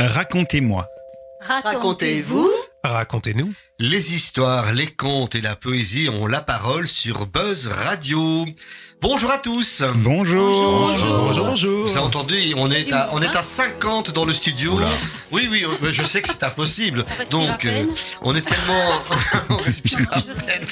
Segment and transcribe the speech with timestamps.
[0.00, 0.88] Racontez-moi.
[1.40, 2.50] Racontez-vous
[2.82, 3.52] Racontez-nous.
[3.78, 8.46] Les histoires, les contes et la poésie ont la parole sur Buzz Radio.
[9.00, 9.82] Bonjour à tous.
[9.94, 10.88] Bonjour.
[10.88, 11.86] Bonjour, bonjour.
[11.86, 14.78] Vous avez entendu, on est à, on est à 50 dans le studio.
[15.30, 17.04] Oui, oui, euh, je sais que c'est impossible.
[17.30, 17.86] Donc, euh,
[18.22, 19.02] on est tellement,
[19.50, 20.66] on respire à peine.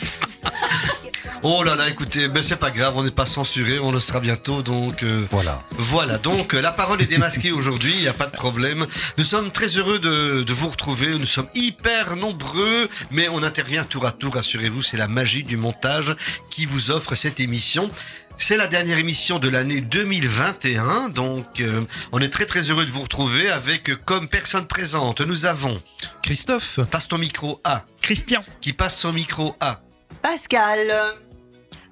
[1.43, 4.21] Oh là là, écoutez, mais c'est pas grave, on n'est pas censuré, on le sera
[4.21, 5.63] bientôt, donc euh, Voilà.
[5.73, 6.19] voilà.
[6.19, 8.87] Donc euh, la parole est démasquée aujourd'hui, il n'y a pas de problème.
[9.19, 13.85] Nous sommes très heureux de, de vous retrouver, nous sommes hyper nombreux, mais on intervient
[13.85, 16.15] tour à tour, rassurez-vous, c'est la magie du montage
[16.51, 17.91] qui vous offre cette émission.
[18.39, 21.83] C'est la dernière émission de l'année 2021, donc euh,
[22.13, 25.81] on est très très heureux de vous retrouver avec euh, comme personne présente, nous avons,
[26.23, 26.81] Christophe.
[26.91, 28.43] passe ton micro A, Christian.
[28.63, 29.81] qui passe son micro A,
[30.23, 30.79] Pascal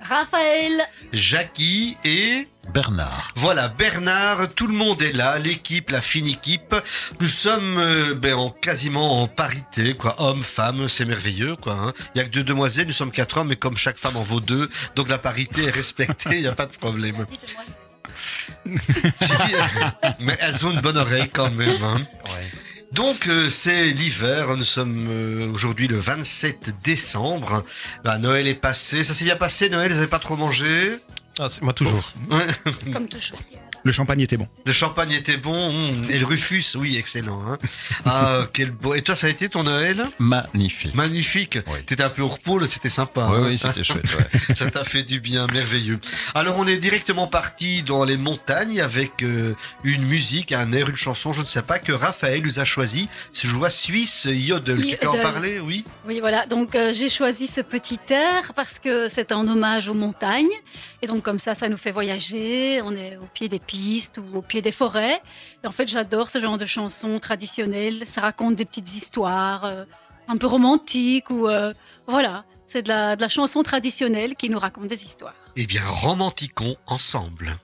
[0.03, 0.73] Raphaël,
[1.13, 2.49] Jackie et...
[2.73, 3.33] Bernard.
[3.37, 6.75] Voilà, Bernard, tout le monde est là, l'équipe, la fine équipe.
[7.21, 10.15] Nous sommes euh, ben, en, quasiment en parité, quoi.
[10.19, 11.75] Hommes, femmes, c'est merveilleux, quoi.
[11.75, 11.93] hein.
[12.15, 14.23] Il y a que deux demoiselles, nous sommes quatre hommes, mais comme chaque femme en
[14.23, 17.27] vaut deux, donc la parité est respectée, il n'y a pas de problème.
[18.67, 21.83] Euh, mais elles ont une bonne oreille quand même.
[21.83, 22.03] hein.
[22.93, 27.65] Donc euh, c'est l'hiver, nous sommes euh, aujourd'hui le 27 décembre.
[28.05, 30.99] Bah, Noël est passé, ça s'est bien passé Noël, vous n'avez pas trop mangé?
[31.39, 32.13] Ah, c'est moi toujours.
[32.31, 32.47] Ouais.
[32.93, 33.39] comme toujours.
[33.85, 34.47] Le champagne était bon.
[34.67, 37.41] Le champagne était bon, hum, et le Rufus, oui, excellent.
[37.47, 37.59] Hein.
[38.05, 38.95] Ah, quel beau.
[38.95, 40.05] Et toi, ça a été ton Noël?
[40.19, 40.95] Magnifique.
[40.95, 41.59] Magnifique.
[41.67, 41.79] Oui.
[41.87, 43.29] T'étais un peu au repos, là, c'était sympa.
[43.31, 43.45] Oui, hein.
[43.47, 44.05] oui, c'était chouette.
[44.05, 44.55] ouais.
[44.55, 45.99] Ça t'a fait du bien, merveilleux.
[46.35, 50.97] Alors, on est directement parti dans les montagnes avec euh, une musique, un air, une
[50.97, 53.09] chanson, je ne sais pas, que Raphaël nous a choisi.
[53.33, 54.85] Ce joie suisse Yodel.
[54.85, 55.23] Tu peux en Yodel.
[55.23, 56.47] parler, oui Oui, voilà.
[56.47, 60.49] Donc, euh, j'ai choisi ce petit air parce que c'est un hommage aux montagnes.
[61.03, 62.81] Et donc, comme ça, ça nous fait voyager.
[62.83, 65.23] On est au pied des pistes ou au pied des forêts.
[65.65, 68.03] En fait, j'adore ce genre de chansons traditionnelles.
[68.07, 69.85] Ça raconte des petites histoires euh,
[70.27, 71.73] un peu romantiques ou euh,
[72.07, 72.45] voilà.
[72.67, 75.35] C'est de la, de la chanson traditionnelle qui nous raconte des histoires.
[75.57, 77.57] Eh bien, romantiquons ensemble.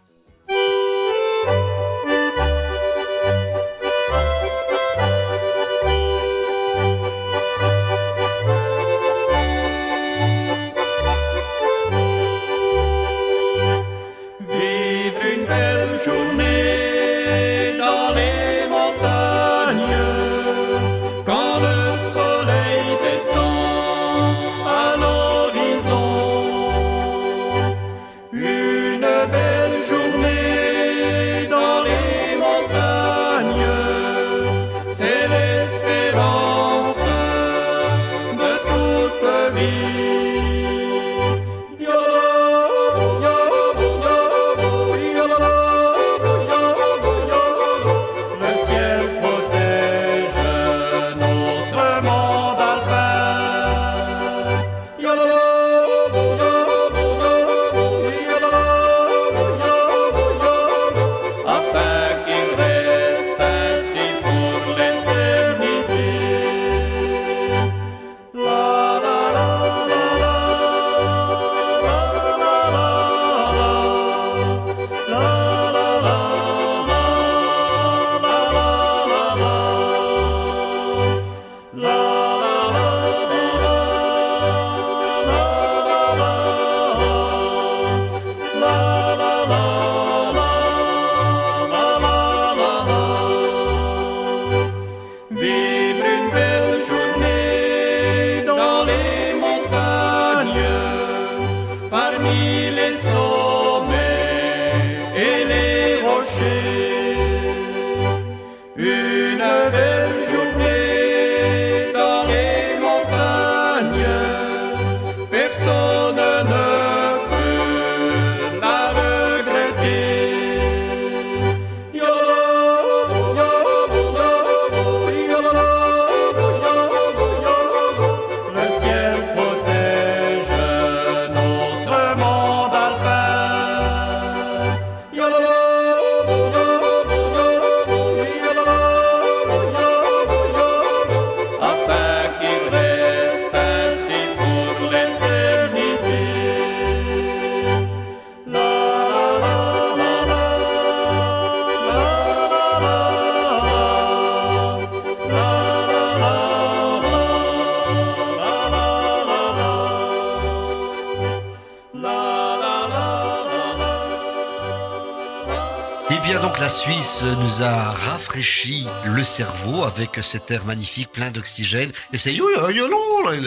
[169.36, 171.92] Cerveau avec cet air magnifique plein d'oxygène.
[172.12, 172.32] Et c'est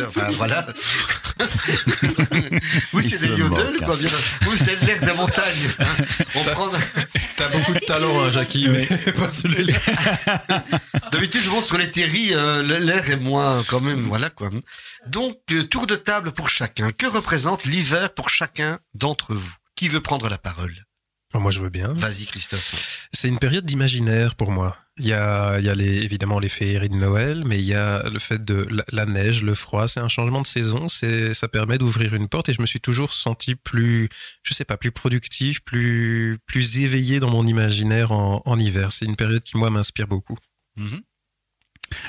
[0.07, 0.67] Enfin voilà.
[2.93, 3.85] Il c'est des yodels, moque, hein.
[3.85, 3.95] quoi.
[3.95, 4.09] Bien.
[4.47, 5.69] Oui, c'est l'air de montagne.
[5.79, 5.85] hein.
[6.35, 6.69] On prend.
[7.37, 9.79] T'as beaucoup de talent, hein, Jackie, mais pas celui-là.
[11.11, 14.49] D'habitude, je monte sur les terris, euh, l'air est moins quand même, voilà quoi.
[15.07, 16.91] Donc, euh, tour de table pour chacun.
[16.91, 19.53] Que représente l'hiver pour chacun d'entre vous?
[19.75, 20.75] Qui veut prendre la parole?
[21.33, 21.93] Oh, moi, je veux bien.
[21.93, 23.07] Vas-y, Christophe.
[23.13, 24.75] C'est une période d'imaginaire pour moi.
[24.99, 28.63] Il y a, évidemment les féeries de Noël, mais il y a le fait de
[28.91, 29.87] la, neige, le froid.
[29.87, 30.87] C'est un changement de saison.
[30.89, 34.09] Ça permet d'ouvrir une porte et je me suis toujours senti plus,
[34.43, 38.91] je sais pas, plus productif, plus, plus éveillé dans mon imaginaire en, hiver.
[38.91, 40.37] C'est une période qui, moi, m'inspire beaucoup.
[40.75, 41.01] Mhm.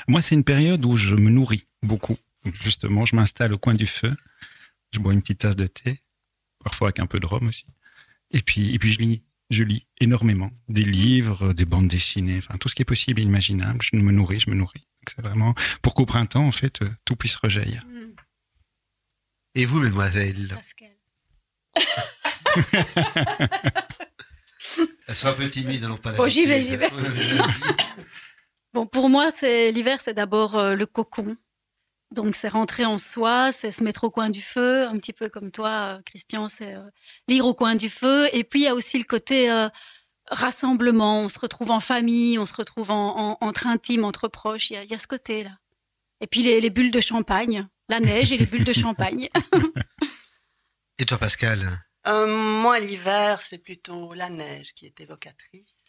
[0.09, 2.17] Moi, c'est une période où je me nourris beaucoup.
[2.61, 4.15] Justement, je m'installe au coin du feu,
[4.91, 6.01] je bois une petite tasse de thé,
[6.63, 7.65] parfois avec un peu de rhum aussi.
[8.31, 10.49] Et puis je lis, je lis énormément.
[10.69, 13.79] Des livres, des bandes dessinées, enfin tout ce qui est possible et imaginable.
[13.83, 14.87] Je me nourris, je me nourris.
[15.07, 17.85] C'est vraiment pour qu'au printemps, en fait, euh, tout puisse rejaillir.
[17.85, 18.11] Hmm,
[19.55, 20.95] Et vous, mesdemoiselles Pascal.
[25.13, 26.87] Sont un peu timides, non pas Bon, j'y vais, j'y vais.
[28.73, 31.35] Bon, pour moi, c'est l'hiver, c'est d'abord euh, le cocon.
[32.11, 35.29] Donc, c'est rentrer en soi, c'est se mettre au coin du feu, un petit peu
[35.29, 36.83] comme toi, euh, Christian, c'est euh,
[37.27, 38.27] lire au coin du feu.
[38.33, 39.69] Et puis, il y a aussi le côté euh,
[40.29, 41.21] rassemblement.
[41.21, 44.69] On se retrouve en famille, on se retrouve en, en- entre intimes, entre proches.
[44.71, 45.51] Il y a, il y a ce côté-là.
[46.19, 49.29] Et puis, les, les bulles de champagne, la neige et les bulles de champagne.
[50.99, 51.79] Et toi, Pascal?
[52.07, 52.27] Euh,
[52.61, 55.85] moi, l'hiver, c'est plutôt la neige qui est évocatrice.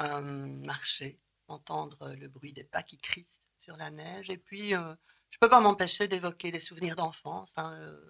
[0.00, 4.30] Euh, marcher, entendre le bruit des pas qui crissent sur la neige.
[4.30, 4.94] Et puis, euh,
[5.30, 7.52] je peux pas m'empêcher d'évoquer des souvenirs d'enfance.
[7.56, 8.00] hein, euh,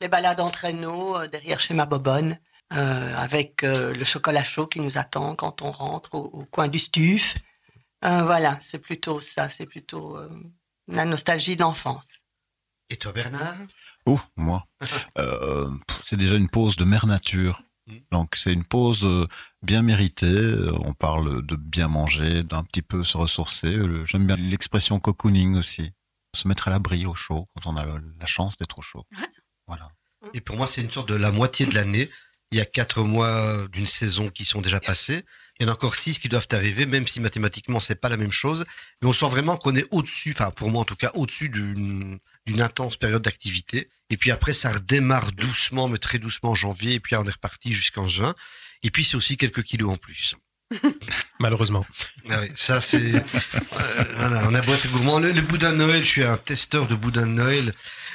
[0.00, 2.38] les balades en traîneau euh, derrière chez ma bobonne,
[2.72, 6.68] euh, avec euh, le chocolat chaud qui nous attend quand on rentre au, au coin
[6.68, 7.36] du stuf.
[8.04, 10.28] Euh, voilà, c'est plutôt ça, c'est plutôt euh,
[10.86, 12.20] la nostalgie de l'enfance.
[12.90, 13.56] Et toi, Bernard?
[14.04, 14.66] Oh, moi.
[15.18, 15.70] Euh,
[16.04, 17.62] c'est déjà une pause de mère nature.
[17.86, 17.96] Mm.
[18.12, 19.06] Donc c'est une pause
[19.62, 20.54] bien méritée.
[20.84, 23.78] On parle de bien manger, d'un petit peu se ressourcer.
[24.04, 25.92] J'aime bien l'expression cocooning aussi.
[26.36, 29.04] Se mettre à l'abri au chaud quand on a le- la chance d'être au chaud.
[29.12, 29.26] Ouais.
[29.66, 29.88] Voilà.
[30.34, 32.10] Et pour moi, c'est une sorte de la moitié de l'année.
[32.52, 35.24] Il y a quatre mois d'une saison qui sont déjà passés.
[35.58, 38.16] Il y en a encore six qui doivent arriver, même si mathématiquement c'est pas la
[38.16, 38.64] même chose.
[39.02, 42.18] Mais on sent vraiment qu'on est au-dessus, enfin pour moi en tout cas, au-dessus d'une
[42.46, 43.88] d'une intense période d'activité.
[44.10, 46.94] Et puis après, ça redémarre doucement, mais très doucement en janvier.
[46.94, 48.34] Et puis on est reparti jusqu'en juin.
[48.84, 50.36] Et puis c'est aussi quelques kilos en plus.
[51.40, 51.86] Malheureusement.
[52.30, 53.14] Ah ça c'est.
[53.14, 53.20] euh,
[54.18, 55.18] on a beau être gourmand.
[55.20, 57.72] Le, le boudin de Noël, je suis un testeur de boudin de Noël.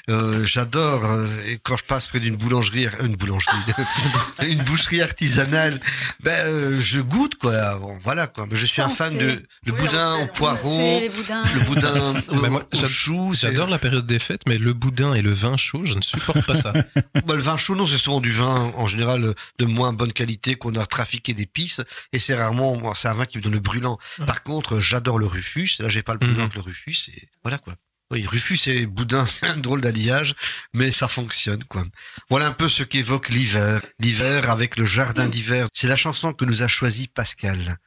[0.09, 1.06] Euh, J'adore.
[1.06, 1.27] euh,
[1.63, 3.57] quand je passe près d'une boulangerie, euh, une boulangerie,
[4.48, 5.80] une boucherie artisanale,
[6.21, 7.77] ben euh, je goûte quoi.
[7.80, 8.48] Bon, voilà quoi.
[8.50, 9.18] Mais je suis un fan sait.
[9.19, 9.27] de
[9.65, 12.00] le Oui, boudin au poireau, le boudin
[12.30, 13.31] au, moi, au j'ad- chou.
[13.33, 16.45] J'adore la période des fêtes, mais le boudin et le vin chaud, je ne supporte
[16.45, 16.74] pas ça.
[17.25, 20.56] Bah, le vin chaud, non, c'est souvent du vin en général de moins bonne qualité
[20.56, 21.81] qu'on a trafiqué d'épices.
[22.13, 24.00] Et c'est rarement, moi, c'est un vin qui me donne le brûlant.
[24.25, 25.69] Par contre, j'adore le Rufus.
[25.80, 26.42] Là, j'ai pas le brûlant Mhm.
[26.42, 27.09] avec le Rufus.
[27.15, 27.75] Et voilà quoi.
[28.12, 30.36] Oui, Rufus et Boudin, c'est un drôle d'alliage,
[30.74, 31.84] mais ça fonctionne quoi.
[32.30, 33.81] Voilà un peu ce qu'évoque l'hiver.
[34.00, 35.68] L'hiver avec le jardin d'hiver.
[35.74, 37.78] C'est la chanson que nous a choisi Pascal.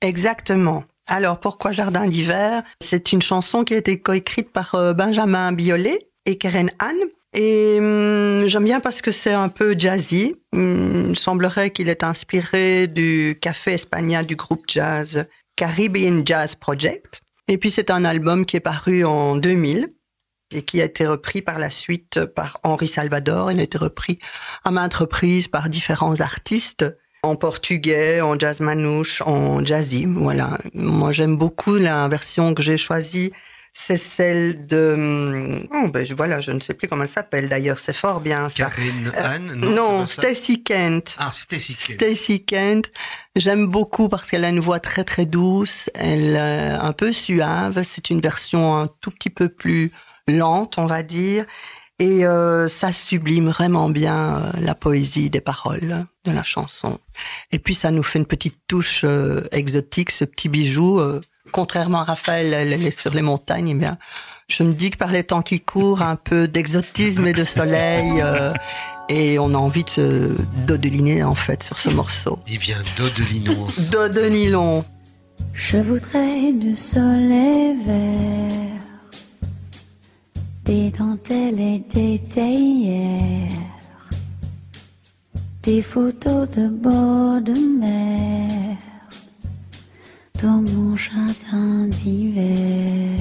[0.00, 0.84] Exactement.
[1.08, 2.62] Alors, pourquoi Jardin d'hiver?
[2.80, 6.96] C'est une chanson qui a été coécrite par euh, Benjamin Biolay et Karen Anne.
[7.34, 10.36] Et hum, j'aime bien parce que c'est un peu jazzy.
[10.52, 17.21] Hum, il semblerait qu'il est inspiré du café espagnol du groupe jazz Caribbean Jazz Project.
[17.48, 19.92] Et puis c'est un album qui est paru en 2000
[20.54, 23.50] et qui a été repris par la suite par Henri Salvador.
[23.50, 24.18] Il a été repris
[24.64, 26.84] à maintes reprises par différents artistes
[27.24, 30.06] en portugais, en jazz manouche, en jazzy.
[30.06, 30.58] Voilà.
[30.74, 33.32] Moi, j'aime beaucoup la version que j'ai choisie.
[33.74, 37.78] C'est celle de, oh, ben, je- voilà, je ne sais plus comment elle s'appelle d'ailleurs.
[37.78, 38.66] C'est fort bien, ça.
[38.70, 41.16] Karen Euh, Anne Non, ça Stacy Kent.
[41.18, 41.94] Ah, Stacy Kent.
[41.94, 42.92] Stacy Kent,
[43.34, 47.82] j'aime beaucoup parce qu'elle a une voix très très douce, elle est un peu suave,
[47.82, 49.90] c'est une version un tout petit peu plus
[50.28, 51.46] lente, on va dire,
[51.98, 56.98] et euh, ça sublime vraiment bien euh, la poésie des paroles de la chanson.
[57.52, 61.00] Et puis ça nous fait une petite touche euh, exotique, ce petit bijou.
[61.52, 63.96] Contrairement à Raphaël, elle, elle est sur les montagnes, eh bien,
[64.48, 68.20] je me dis que par les temps qui courent, un peu d'exotisme et de soleil.
[68.20, 68.52] euh,
[69.08, 70.30] et on a envie de se
[70.66, 72.38] dodeliner en fait sur ce morceau.
[72.48, 73.68] Eh bien, Dodelinons.
[73.90, 74.84] Dodelilon.
[75.52, 78.80] Je voudrais du soleil vert,
[80.64, 83.48] des dentelles et des théières,
[85.62, 88.76] des photos de bord de mer,
[90.42, 93.18] dans mon jardin d'hiver.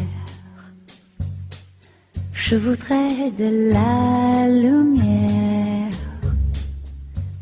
[2.34, 5.90] Je voudrais de la lumière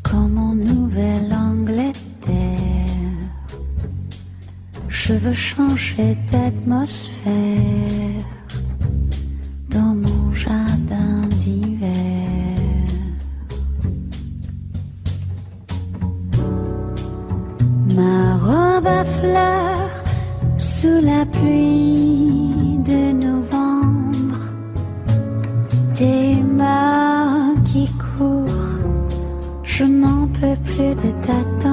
[0.02, 1.96] comme en Nouvelle-Angleterre.
[4.88, 7.99] Je veux changer d'atmosphère
[19.04, 20.04] fleurs
[20.58, 24.40] sous la pluie de novembre.
[25.94, 28.82] Tes mains qui courent,
[29.62, 31.69] je n'en peux plus de t'attendre.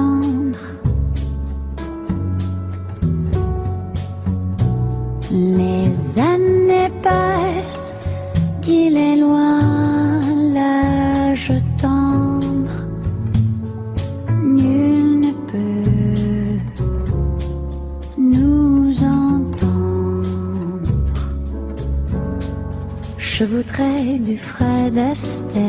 [25.18, 25.67] stay.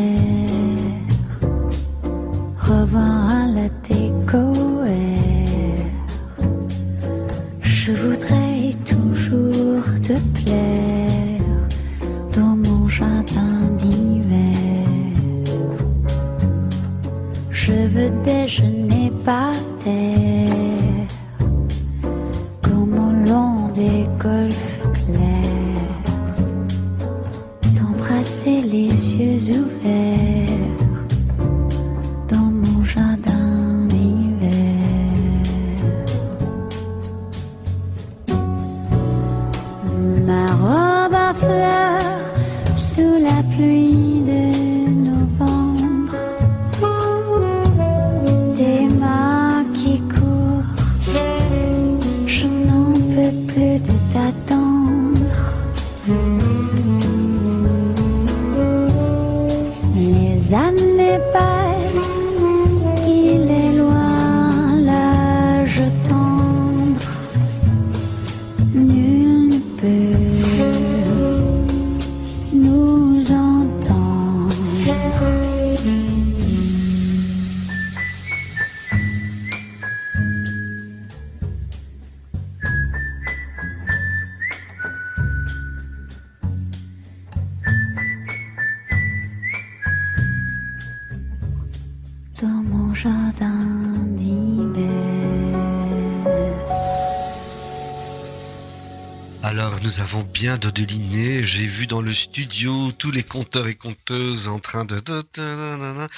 [99.89, 101.43] Nous avons bien dodeliné.
[101.43, 104.97] J'ai vu dans le studio tous les conteurs et conteuses en train de...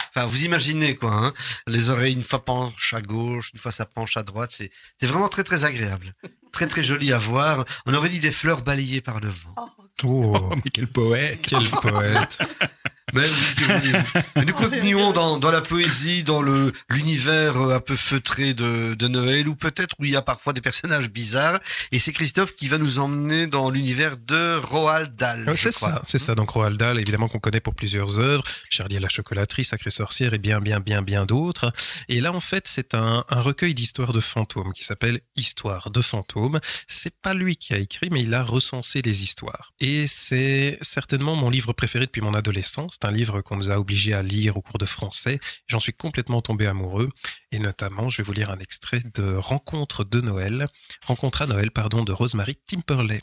[0.09, 1.13] Enfin, vous imaginez quoi.
[1.13, 1.33] Hein
[1.67, 4.51] les oreilles une fois penchent à gauche, une fois ça penche à droite.
[4.51, 6.13] C'est c'est vraiment très très agréable.
[6.51, 7.63] Très très joli à voir.
[7.85, 9.55] On aurait dit des fleurs balayées par le vent.
[9.55, 12.39] Oh, Oh, mais quel poète quel poète
[13.13, 18.53] Mais oui, nous continuons dans, dans la poésie, dans le l'univers euh, un peu feutré
[18.53, 21.59] de, de Noël, ou peut-être où il y a parfois des personnages bizarres.
[21.91, 25.47] Et c'est Christophe qui va nous emmener dans l'univers de Roald Dahl.
[25.47, 26.35] Ouais, je c'est ça, c'est ça.
[26.35, 30.33] Donc Roald Dahl, évidemment qu'on connaît pour plusieurs œuvres, Charlie et la chocolaterie, Sacrée sorcière
[30.33, 31.71] et bien, bien, bien, bien d'autres.
[32.09, 36.01] Et là, en fait, c'est un, un recueil d'histoires de fantômes qui s'appelle Histoire de
[36.01, 36.59] fantômes.
[36.87, 39.73] C'est pas lui qui a écrit, mais il a recensé les histoires.
[39.79, 42.97] Et c'est certainement mon livre préféré depuis mon adolescence.
[43.01, 45.39] C'est un livre qu'on nous a obligés à lire au cours de français.
[45.65, 47.09] J'en suis complètement tombé amoureux.
[47.51, 50.67] Et notamment, je vais vous lire un extrait de Rencontre de Noël,
[51.05, 53.21] Rencontre à Noël, pardon, de Rosemary Timperley.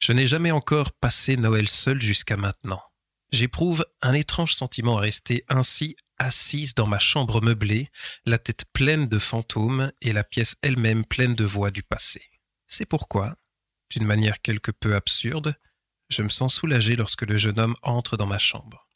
[0.00, 2.82] Je n'ai jamais encore passé Noël seul jusqu'à maintenant.
[3.30, 7.88] J'éprouve un étrange sentiment à rester ainsi assise dans ma chambre meublée,
[8.26, 12.30] la tête pleine de fantômes et la pièce elle-même pleine de voix du passé.
[12.66, 13.36] C'est pourquoi,
[13.90, 15.54] d'une manière quelque peu absurde,
[16.12, 18.88] je me sens soulagé lorsque le jeune homme entre dans ma chambre.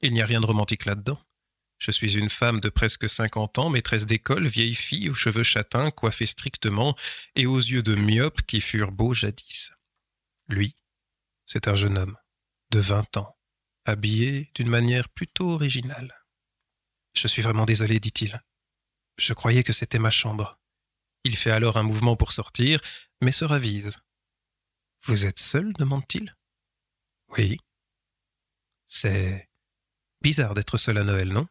[0.00, 1.20] Il n'y a rien de romantique là-dedans.
[1.78, 5.90] Je suis une femme de presque 50 ans, maîtresse d'école, vieille fille aux cheveux châtains,
[5.90, 6.96] coiffée strictement,
[7.34, 9.72] et aux yeux de myope qui furent beaux jadis.
[10.48, 10.76] Lui,
[11.44, 12.16] c'est un jeune homme,
[12.70, 13.36] de 20 ans,
[13.84, 16.14] habillé d'une manière plutôt originale.
[17.14, 18.40] Je suis vraiment désolé, dit-il.
[19.18, 20.60] Je croyais que c'était ma chambre.
[21.24, 22.80] Il fait alors un mouvement pour sortir,
[23.20, 23.90] mais se ravise.
[25.04, 26.36] Vous êtes seul demande-t-il.
[27.36, 27.58] Oui.
[28.86, 29.48] C'est
[30.20, 31.48] bizarre d'être seul à Noël, non?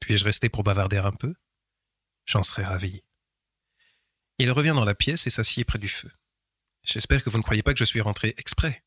[0.00, 1.34] Puis-je rester pour bavarder un peu?
[2.26, 3.02] J'en serais ravi.
[4.38, 6.10] Il revient dans la pièce et s'assied près du feu.
[6.82, 8.82] J'espère que vous ne croyez pas que je suis rentré exprès.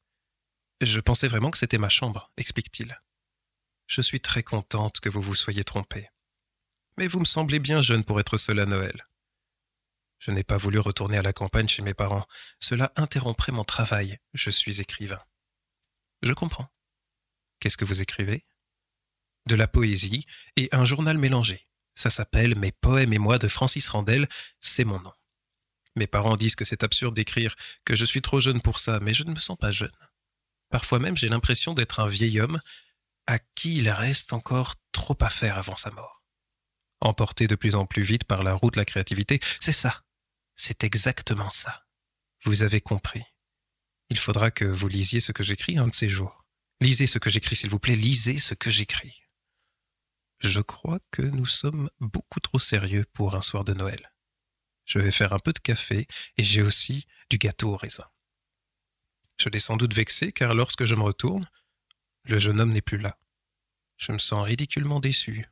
[0.82, 3.00] Je pensais vraiment que c'était ma chambre, explique-t-il.
[3.86, 6.10] Je suis très contente que vous vous soyez trompé.
[6.98, 9.08] Mais vous me semblez bien jeune pour être seul à Noël.
[10.18, 12.26] Je n'ai pas voulu retourner à la campagne chez mes parents.
[12.60, 14.20] Cela interromprait mon travail.
[14.34, 15.22] Je suis écrivain.
[16.24, 16.70] Je comprends.
[17.60, 18.46] Qu'est-ce que vous écrivez?
[19.46, 20.26] De la poésie
[20.56, 21.68] et un journal mélangé.
[21.96, 24.28] Ça s'appelle Mes poèmes et moi de Francis Randel,
[24.62, 25.12] c'est mon nom.
[25.96, 29.14] Mes parents disent que c'est absurde d'écrire, que je suis trop jeune pour ça, mais
[29.14, 29.92] je ne me sens pas jeune.
[30.70, 32.60] Parfois même j'ai l'impression d'être un vieil homme
[33.28, 36.24] à qui il reste encore trop à faire avant sa mort.
[37.02, 40.04] Emporté de plus en plus vite par la route de la créativité, c'est ça.
[40.56, 41.86] C'est exactement ça.
[42.46, 43.24] Vous avez compris.
[44.14, 46.46] Il faudra que vous lisiez ce que j'écris un de ces jours.
[46.82, 49.24] Lisez ce que j'écris, s'il vous plaît, lisez ce que j'écris.
[50.40, 54.14] Je crois que nous sommes beaucoup trop sérieux pour un soir de Noël.
[54.86, 56.06] Je vais faire un peu de café
[56.38, 58.06] et j'ai aussi du gâteau au raisin.
[59.42, 61.50] Je l'ai sans doute vexé car lorsque je me retourne,
[62.26, 63.18] le jeune homme n'est plus là.
[63.98, 65.50] Je me sens ridiculement déçu.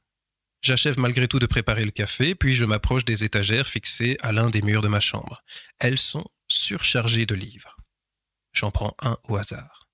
[0.62, 4.52] J'achève malgré tout de préparer le café, puis je m'approche des étagères fixées à l'un
[4.52, 5.42] des murs de ma chambre.
[5.80, 7.81] Elles sont surchargées de livres.
[8.54, 9.90] J'en prends un au hasard.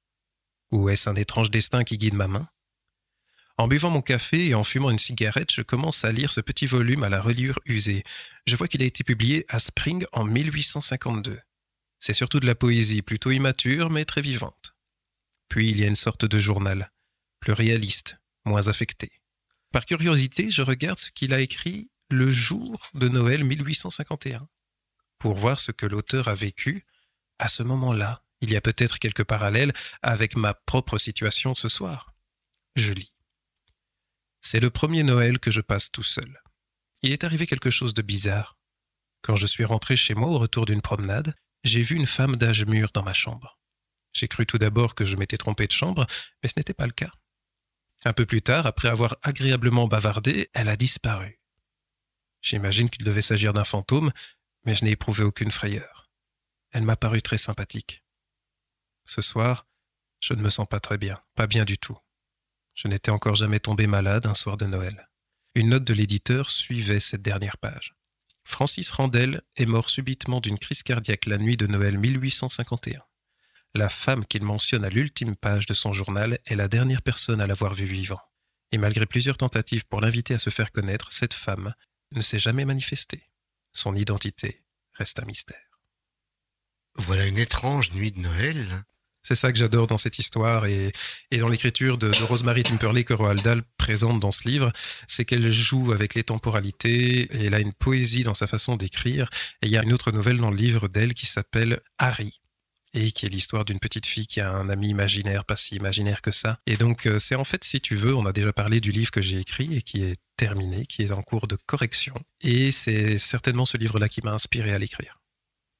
[0.71, 2.47] Ou est-ce un étrange destin qui guide ma main?
[3.57, 6.67] En buvant mon café et en fumant une cigarette, je commence à lire ce petit
[6.67, 8.03] volume à la reliure usée.
[8.45, 11.39] Je vois qu'il a été publié à Spring en 1852.
[11.99, 14.75] C'est surtout de la poésie, plutôt immature, mais très vivante.
[15.49, 16.91] Puis il y a une sorte de journal,
[17.39, 19.11] plus réaliste, moins affecté.
[19.71, 24.47] Par curiosité, je regarde ce qu'il a écrit le jour de Noël 1851,
[25.17, 26.85] pour voir ce que l'auteur a vécu
[27.39, 28.21] à ce moment-là.
[28.41, 32.13] Il y a peut-être quelques parallèles avec ma propre situation ce soir.
[32.75, 33.13] Je lis.
[34.41, 36.41] C'est le premier Noël que je passe tout seul.
[37.01, 38.57] Il est arrivé quelque chose de bizarre.
[39.21, 42.65] Quand je suis rentré chez moi au retour d'une promenade, j'ai vu une femme d'âge
[42.65, 43.59] mûr dans ma chambre.
[44.13, 46.07] J'ai cru tout d'abord que je m'étais trompé de chambre,
[46.41, 47.11] mais ce n'était pas le cas.
[48.05, 51.39] Un peu plus tard, après avoir agréablement bavardé, elle a disparu.
[52.41, 54.11] J'imagine qu'il devait s'agir d'un fantôme,
[54.63, 56.09] mais je n'ai éprouvé aucune frayeur.
[56.71, 58.03] Elle m'a paru très sympathique.
[59.07, 59.65] Ce soir,
[60.19, 61.97] je ne me sens pas très bien, pas bien du tout.
[62.75, 65.09] Je n'étais encore jamais tombé malade un soir de Noël.
[65.55, 67.95] Une note de l'éditeur suivait cette dernière page.
[68.43, 73.01] Francis Randel est mort subitement d'une crise cardiaque la nuit de Noël 1851.
[73.73, 77.47] La femme qu'il mentionne à l'ultime page de son journal est la dernière personne à
[77.47, 78.21] l'avoir vu vivant.
[78.71, 81.73] Et malgré plusieurs tentatives pour l'inviter à se faire connaître, cette femme
[82.11, 83.29] ne s'est jamais manifestée.
[83.73, 85.79] Son identité reste un mystère.
[86.95, 88.83] Voilà une étrange nuit de Noël.
[89.27, 90.93] C'est ça que j'adore dans cette histoire et,
[91.37, 94.71] dans l'écriture de, de Rosemary Timperley que Roald Dahl présente dans ce livre,
[95.05, 99.29] c'est qu'elle joue avec les temporalités et elle a une poésie dans sa façon d'écrire.
[99.61, 102.39] Et il y a une autre nouvelle dans le livre d'elle qui s'appelle Harry
[102.93, 106.21] et qui est l'histoire d'une petite fille qui a un ami imaginaire, pas si imaginaire
[106.21, 106.59] que ça.
[106.65, 109.11] Et donc euh, c'est en fait, si tu veux, on a déjà parlé du livre
[109.11, 112.15] que j'ai écrit et qui est terminé, qui est en cours de correction.
[112.39, 115.16] Et c'est certainement ce livre-là qui m'a inspiré à l'écrire.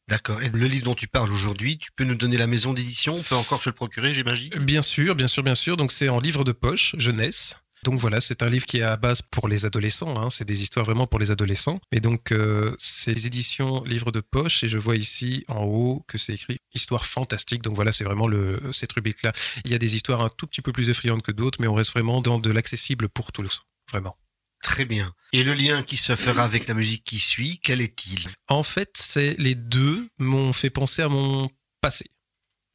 [0.10, 0.42] D'accord.
[0.42, 3.16] Et le livre dont tu parles aujourd'hui, tu peux nous donner la maison d'édition?
[3.16, 4.50] On peut encore se le procurer, j'imagine?
[4.60, 5.76] Bien sûr, bien sûr, bien sûr.
[5.76, 7.56] Donc c'est en livre de poche, jeunesse.
[7.84, 10.18] Donc voilà, c'est un livre qui est à base pour les adolescents.
[10.18, 10.30] Hein.
[10.30, 11.80] C'est des histoires vraiment pour les adolescents.
[11.92, 14.64] Et donc euh, c'est les éditions livre de poche.
[14.64, 17.62] Et je vois ici en haut que c'est écrit histoire fantastique.
[17.62, 19.34] Donc voilà, c'est vraiment le cette rubrique là.
[19.66, 21.76] Il y a des histoires un tout petit peu plus effrayantes que d'autres, mais on
[21.76, 24.16] reste vraiment dans de l'accessible pour tous, vraiment.
[24.64, 25.14] Très bien.
[25.34, 28.30] Et le lien qui se fera avec la musique qui suit, quel est-il?
[28.48, 31.50] En fait, c'est les deux m'ont fait penser à mon
[31.82, 32.12] passé.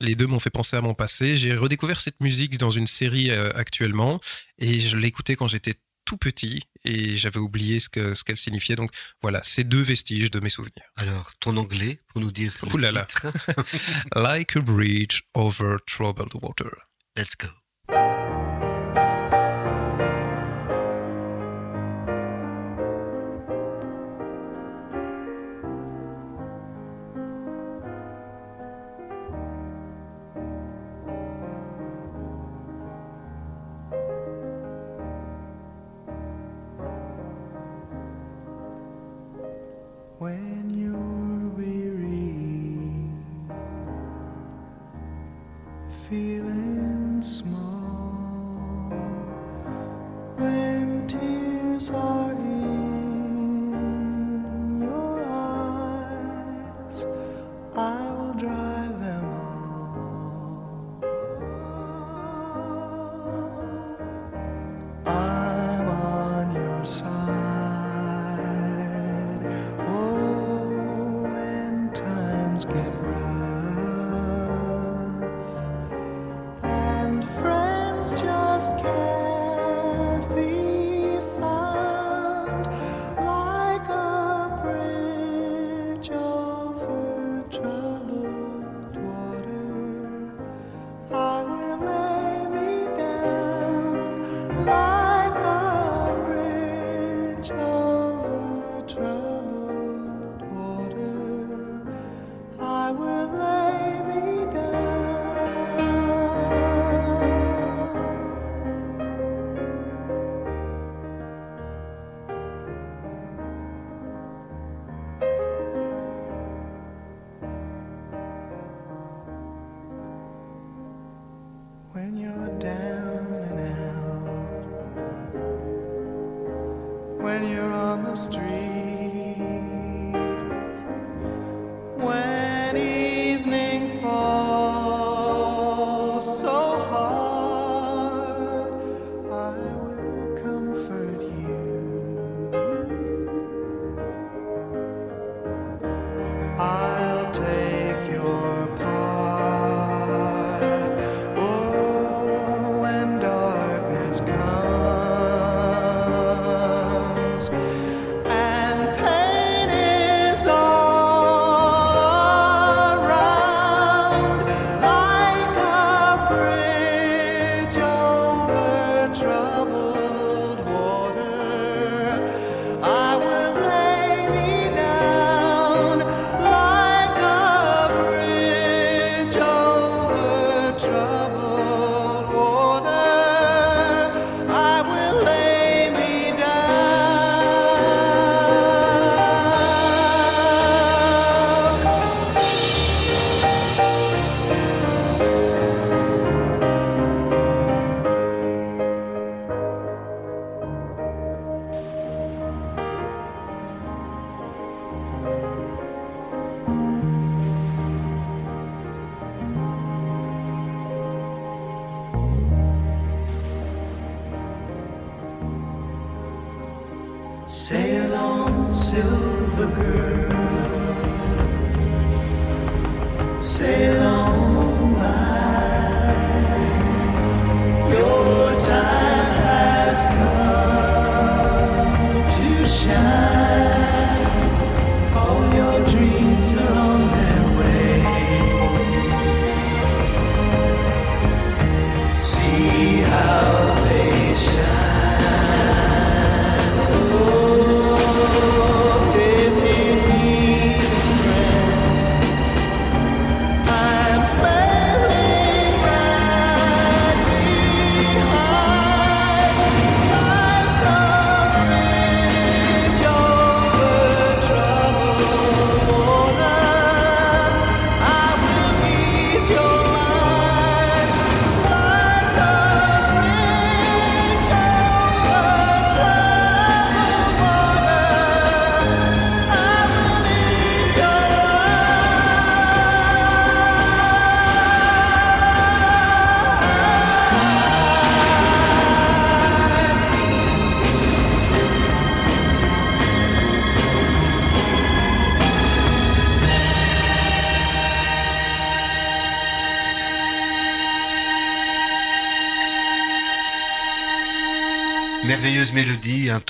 [0.00, 1.36] Les deux m'ont fait penser à mon passé.
[1.36, 4.20] J'ai redécouvert cette musique dans une série euh, actuellement
[4.58, 8.74] et je l'écoutais quand j'étais tout petit et j'avais oublié ce que ce qu'elle signifiait.
[8.76, 8.90] Donc
[9.22, 10.90] voilà, c'est deux vestiges de mes souvenirs.
[10.96, 13.04] Alors, ton anglais, pour nous dire le Ouh là là.
[13.04, 13.26] titre
[14.16, 16.70] Like a bridge over troubled water.
[17.16, 17.48] Let's go.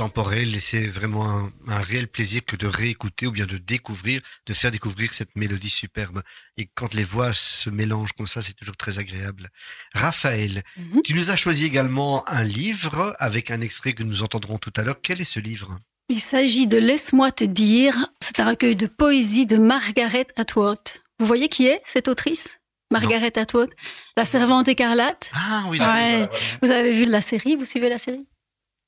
[0.03, 3.57] Mélodie, intemporelle, et c'est vraiment un, un réel plaisir que de réécouter ou bien de
[3.59, 6.23] découvrir, de faire découvrir cette mélodie superbe.
[6.57, 9.49] Et quand les voix se mélangent comme ça, c'est toujours très agréable.
[9.95, 11.03] Raphaël, Mhm.
[11.03, 14.83] tu nous as choisi également un livre avec un extrait que nous entendrons tout à
[14.83, 15.01] l'heure.
[15.03, 15.79] Quel est ce livre?
[16.09, 17.97] Il s'agit de Laisse-moi te dire.
[18.21, 20.79] C'est un recueil de poésie de Margaret Atwood.
[21.19, 22.59] Vous voyez qui est cette autrice?
[22.91, 23.71] Margaret Atwood,
[24.19, 25.31] la servante écarlate.
[25.35, 26.29] Ah oui, Ouais.
[26.61, 27.57] Vous avez vu la série?
[27.57, 28.27] Vous suivez la série?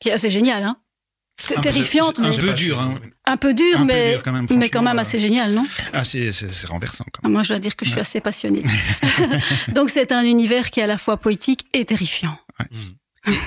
[0.00, 0.76] Qui est assez géniale, hein?
[1.36, 3.00] C'est Un peu- terrifiante, Un mais peu dur, hein.
[3.26, 5.00] un peu dur, Un peu mais, dur quand même, mais quand même euh.
[5.02, 5.66] assez génial, non?
[5.92, 7.32] Ah, c'est c'est- c'est renversant quand même.
[7.32, 8.02] Moi, je dois dire que je suis Ouais.
[8.02, 8.62] assez passionnée.
[9.68, 12.38] Donc, c'est un univers qui est à la fois poétique et terrifiant.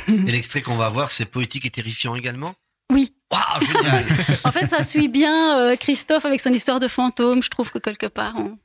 [0.07, 2.53] Et l'extrait qu'on va voir, c'est poétique et terrifiant également?
[2.91, 3.13] Oui.
[3.31, 4.05] Waouh, génial
[4.43, 7.43] En fait, ça suit bien euh, Christophe avec son histoire de fantôme.
[7.43, 8.57] Je trouve que quelque part, on-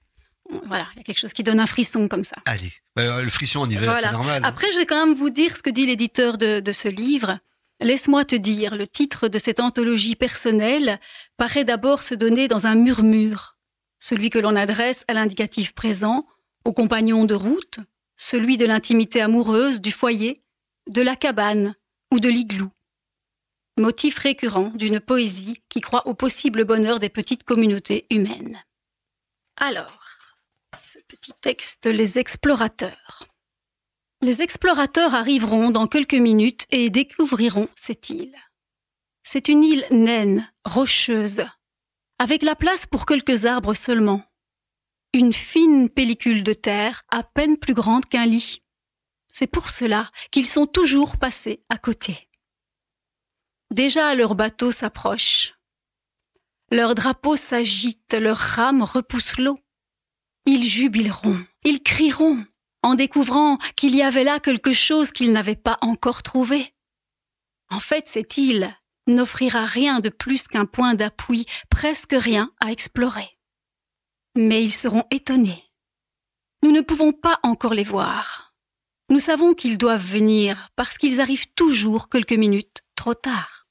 [0.67, 2.37] voilà, il y a quelque chose qui donne un frisson comme ça.
[2.47, 4.09] Allez, Euh, le frisson en hiver, Voilà.
[4.09, 4.43] c'est normal.
[4.45, 7.39] Après, je vais quand même vous dire ce que dit l'éditeur de, de ce livre.
[7.83, 11.01] Laisse-moi te dire, le titre de cette anthologie personnelle
[11.37, 13.57] paraît d'abord se donner dans un murmure,
[13.99, 16.27] celui que l'on adresse à l'indicatif présent,
[16.65, 17.81] au compagnon de route,
[18.17, 20.43] celui de l'intimité amoureuse, du foyer,
[20.89, 21.75] de la cabane
[22.13, 22.71] ou de l'igloo.
[23.79, 28.63] Motif récurrent d'une poésie qui croit au possible bonheur des petites communautés humaines.
[29.57, 29.99] Alors,
[30.77, 33.25] ce petit texte, Les explorateurs.
[34.25, 38.37] Les explorateurs arriveront dans quelques minutes et découvriront cette île.
[39.25, 41.45] C'est une île naine, rocheuse,
[42.21, 44.23] avec la place pour quelques arbres seulement.
[45.13, 48.63] Une fine pellicule de terre à peine plus grande qu'un lit.
[49.29, 52.29] C'est pour cela qu'ils sont toujours passés à côté.
[53.73, 55.55] Déjà leur bateau s'approche.
[56.71, 59.59] Leur drapeau s'agite, leurs rames repoussent l'eau.
[60.47, 62.45] Ils jubileront, ils crieront,
[62.83, 66.75] en découvrant qu'il y avait là quelque chose qu'ils n'avaient pas encore trouvé.
[67.71, 68.75] En fait, cette île
[69.07, 73.39] n'offrira rien de plus qu'un point d'appui, presque rien à explorer.
[74.37, 75.65] Mais ils seront étonnés.
[76.63, 78.55] Nous ne pouvons pas encore les voir.
[79.09, 83.67] Nous savons qu'ils doivent venir parce qu'ils arrivent toujours quelques minutes trop tard.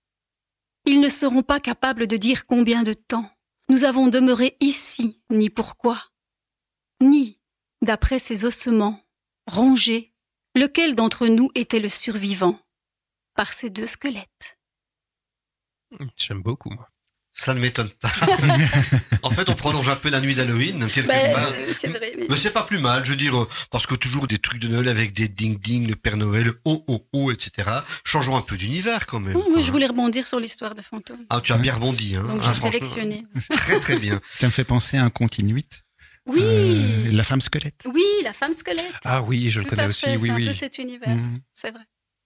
[0.85, 3.29] Ils ne seront pas capables de dire combien de temps
[3.69, 6.01] nous avons demeuré ici, ni pourquoi,
[7.01, 7.40] ni,
[7.81, 9.01] d'après ces ossements,
[9.47, 10.13] rongés,
[10.55, 12.59] lequel d'entre nous était le survivant
[13.35, 14.57] par ces deux squelettes.
[16.15, 16.87] J'aime beaucoup, moi.
[17.33, 18.11] Ça ne m'étonne pas.
[19.23, 21.51] en fait, on prolonge un peu la nuit d'Halloween, quelque Ben, part.
[21.53, 23.95] euh, c'est vrai, mais- Mais c'est pas plus mal, je veux dire, euh, parce que
[23.95, 27.69] toujours des trucs de Noël avec des ding-ding, le Père Noël, oh oh oh, etc.
[28.03, 29.37] Changeons un peu d'univers quand même.
[29.37, 31.25] Oui, je voulais rebondir sur l'histoire de fantôme.
[31.29, 32.23] Ah, tu as bien rebondi, hein.
[32.23, 33.25] Donc Ah, j'ai franchement, sélectionné.
[33.49, 34.19] Très très bien.
[34.33, 35.65] Ça me fait penser à un continuit.
[36.27, 37.85] Oui, Euh, la femme squelette.
[37.93, 38.93] oui, la femme squelette.
[39.05, 41.09] Ah oui, je le Tout connais à aussi, fait, oui, c'est un peu cet univers,
[41.15, 41.39] Mhm.
[41.53, 41.83] c'est vrai.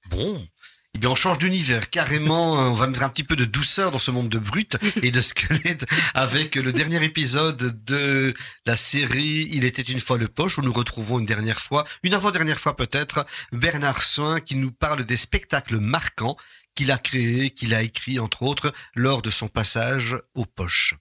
[0.09, 0.45] Bon.
[0.93, 2.57] Eh bien, on change d'univers carrément.
[2.57, 5.11] euh, On va mettre un petit peu de douceur dans ce monde de brutes et
[5.11, 8.33] de squelettes avec le dernier épisode de
[8.65, 12.13] la série Il était une fois le poche où nous retrouvons une dernière fois, une
[12.13, 16.37] avant-dernière fois peut-être, Bernard Soin qui nous parle des spectacles marquants
[16.75, 20.93] qu'il a créés, qu'il a écrits entre autres lors de son passage aux poches.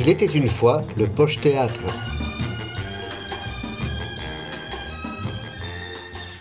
[0.00, 1.82] Il était une fois le Poche Théâtre.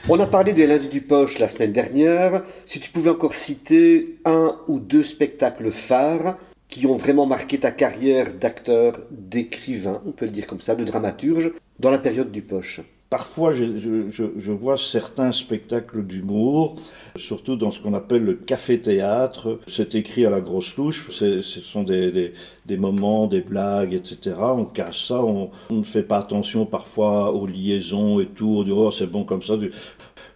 [0.08, 2.44] On a parlé des lundis du poche la semaine dernière.
[2.68, 7.72] Si tu pouvais encore citer un ou deux spectacles phares qui ont vraiment marqué ta
[7.72, 12.44] carrière d'acteur, d'écrivain, on peut le dire comme ça, de dramaturge, dans la période du
[12.44, 12.82] poche.
[13.10, 13.80] Parfois, je,
[14.12, 16.76] je- je- vois certains spectacles d'humour,
[17.16, 19.60] surtout dans ce qu'on appelle le café-théâtre.
[19.68, 22.34] C'est écrit à la grosse louche, ce sont des, des-
[22.66, 24.36] des moments, des blagues, etc.
[24.42, 28.58] On casse ça, on, on ne fait pas attention parfois aux liaisons et tout.
[28.60, 29.54] On dit, oh, c'est bon comme ça.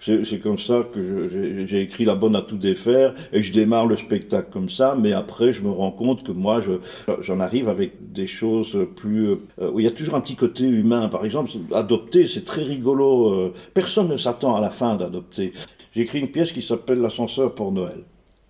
[0.02, 3.96] C'est comme ça que j'ai- écrit La Bonne à tout défaire et je démarre le
[3.96, 6.80] spectacle comme ça, mais après je me rends compte que moi je-
[7.22, 9.28] j'en arrive avec des choses plus...
[9.30, 11.08] euh, il y a toujours un petit côté humain.
[11.08, 13.30] Par exemple, adopter, c'est très rigolo.
[13.30, 15.54] euh, personne ne s'attend à la fin d'adopter.
[15.96, 18.00] J'ai écrit une pièce qui s'appelle L'ascenseur pour Noël.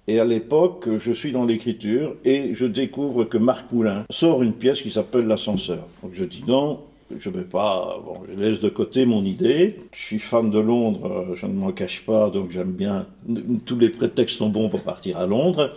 [0.08, 4.54] Et à l'époque, je suis dans l'écriture et je découvre que Marc Moulin sort une
[4.54, 5.86] pièce qui s'appelle L'ascenseur.
[6.02, 6.80] Donc je dis non,
[7.20, 9.78] je pas, bon, je laisse de côté mon idée.
[9.94, 13.08] Je suis fan de Londres, euh, je ne m'en cache pas, donc j'aime bien.
[13.66, 15.74] Tous les prétextes sont bons pour partir à Londres.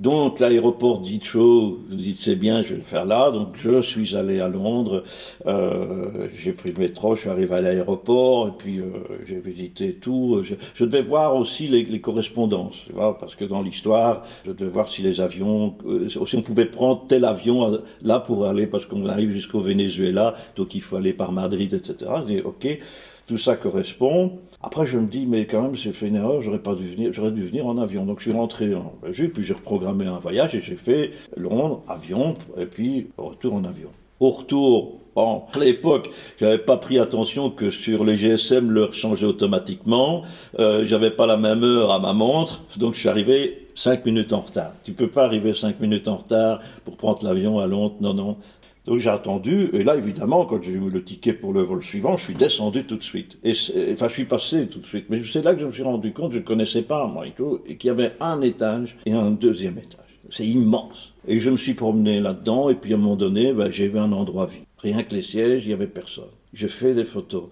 [0.00, 3.30] Donc l'aéroport je dis c'est bien, je vais le faire là.
[3.30, 5.04] Donc je suis allé à Londres,
[5.46, 8.86] euh, j'ai pris le métro, je suis arrivé à l'aéroport et puis euh,
[9.24, 10.40] j'ai visité tout.
[10.42, 14.50] Je, je devais voir aussi les, les correspondances, tu vois, parce que dans l'histoire, je
[14.50, 18.46] devais voir si les avions, euh, si on pouvait prendre tel avion euh, là pour
[18.46, 22.10] aller, parce qu'on arrive jusqu'au Venezuela, donc il faut aller par Madrid, etc.
[22.22, 22.78] Je dis ok,
[23.26, 24.40] tout ça correspond.
[24.66, 27.12] Après, je me dis, mais quand même, j'ai fait une erreur, j'aurais pas dû venir,
[27.12, 28.06] j'aurais dû venir en avion.
[28.06, 31.82] Donc, je suis rentré en Belgique, puis j'ai reprogrammé un voyage et j'ai fait Londres,
[31.86, 33.90] avion, et puis retour en avion.
[34.20, 40.22] Au retour, à l'époque, j'avais pas pris attention que sur les GSM, l'heure changeait automatiquement.
[40.58, 44.32] Euh, j'avais pas la même heure à ma montre, donc je suis arrivé cinq minutes
[44.32, 44.72] en retard.
[44.82, 48.38] Tu peux pas arriver cinq minutes en retard pour prendre l'avion à Londres, non, non.
[48.86, 52.16] Donc j'ai attendu, et là évidemment, quand j'ai eu le ticket pour le vol suivant,
[52.18, 53.38] je suis descendu tout de suite.
[53.42, 53.52] Et
[53.92, 55.06] enfin, je suis passé tout de suite.
[55.08, 57.76] Mais c'est là que je me suis rendu compte, je ne connaissais pas moi et
[57.76, 60.00] qu'il y avait un étage et un deuxième étage.
[60.30, 61.14] C'est immense.
[61.26, 63.98] Et je me suis promené là-dedans, et puis à un moment donné, ben, j'ai vu
[63.98, 64.64] un endroit vide.
[64.78, 66.24] Rien que les sièges, il n'y avait personne.
[66.52, 67.44] J'ai fait des photos.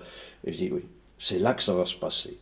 [0.44, 0.82] Et je dis oui,
[1.18, 2.36] c'est là que ça va se passer.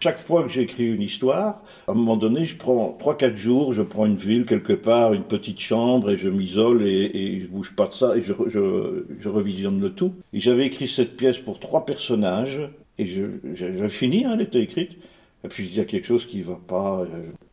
[0.00, 3.82] Chaque fois que j'écris une histoire, à un moment donné, je prends 3-4 jours, je
[3.82, 7.86] prends une ville quelque part, une petite chambre, et je m'isole et, je bouge pas
[7.86, 10.14] de ça, et je, re- je, je revisionne le tout.
[10.32, 12.60] Et j'avais écrit cette pièce pour trois personnages,
[12.98, 14.92] et je- j'avais fini, hein, elle était écrite.
[15.44, 17.06] Et puis je dis, il y a quelque chose qui va pas,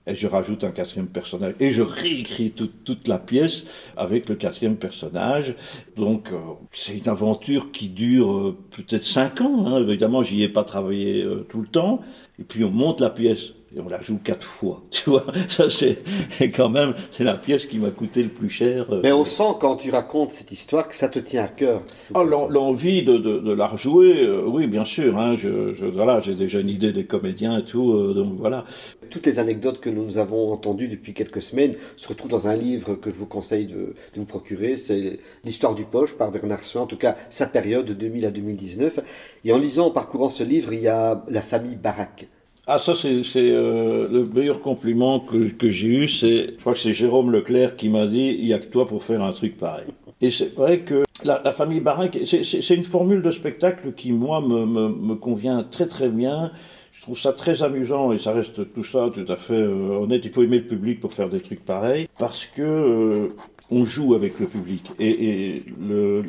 [0.08, 1.54] et je rajoute un quatrième personnage.
[1.60, 3.66] Et je réécris toute, la pièce
[3.98, 5.56] avec le quatrième personnage.
[5.96, 6.38] Donc euh,
[6.72, 9.68] c'est une aventure qui dure euh, peut-être cinq ans.
[9.68, 9.82] hein.
[9.82, 12.00] Évidemment, j'y ai pas travaillé euh, tout le temps.
[12.40, 14.82] Et puis on monte la pièce et on la joue quatre fois.
[14.92, 16.00] Tu vois, ça c'est
[16.56, 18.88] quand même c'est la pièce qui m'a coûté le plus cher.
[18.92, 21.84] euh, Mais on sent quand tu racontes cette histoire que ça te tient à cœur.
[22.16, 25.18] ah, l'en- l'envie de, de, de la rejouer, euh, oui, bien sûr.
[25.18, 28.66] Hein, je, je- voilà, j'ai déjà une idée des comédiens et tout, euh, donc voilà.
[29.10, 32.96] Toutes les anecdotes que nous avons entendues depuis quelques semaines se retrouvent dans un livre
[32.96, 34.76] que je vous conseille de, de vous procurer.
[34.78, 38.32] C'est L'histoire du poche par Bernard Soin, en tout cas sa période de 2000 à
[38.32, 39.00] 2019.
[39.46, 42.28] Et en lisant, en parcourant ce livre, il y a la famille Barak.
[42.70, 46.08] Ah, ça, c'est euh, le meilleur compliment que, que j'ai eu.
[46.10, 48.86] C'est, je crois que c'est Jérôme Leclerc qui m'a dit il n'y a que toi
[48.86, 49.88] pour faire un truc pareil.
[50.20, 51.82] Et c'est vrai que la, la famille
[52.26, 56.52] c'est c'est une formule de spectacle qui, moi, me, me, me convient très très bien.
[56.92, 60.24] Je trouve ça très amusant et ça reste tout ça tout à fait euh, honnête.
[60.26, 63.30] Il faut aimer le public pour faire des trucs pareils parce que euh,
[63.72, 64.92] on joue avec le public.
[65.00, 65.10] Et,
[65.56, 66.24] et le,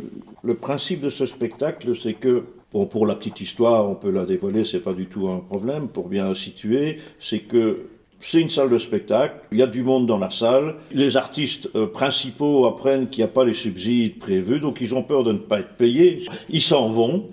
[0.45, 4.27] le principe de ce spectacle, c'est que Bon, pour la petite histoire, on peut la
[4.27, 5.89] dévoiler, c'est pas du tout un problème.
[5.89, 7.89] Pour bien situer, c'est que
[8.21, 11.71] c'est une salle de spectacle, il y a du monde dans la salle, les artistes
[11.77, 15.33] euh, principaux apprennent qu'il n'y a pas les subsides prévus, donc ils ont peur de
[15.33, 17.29] ne pas être payés, ils s'en vont.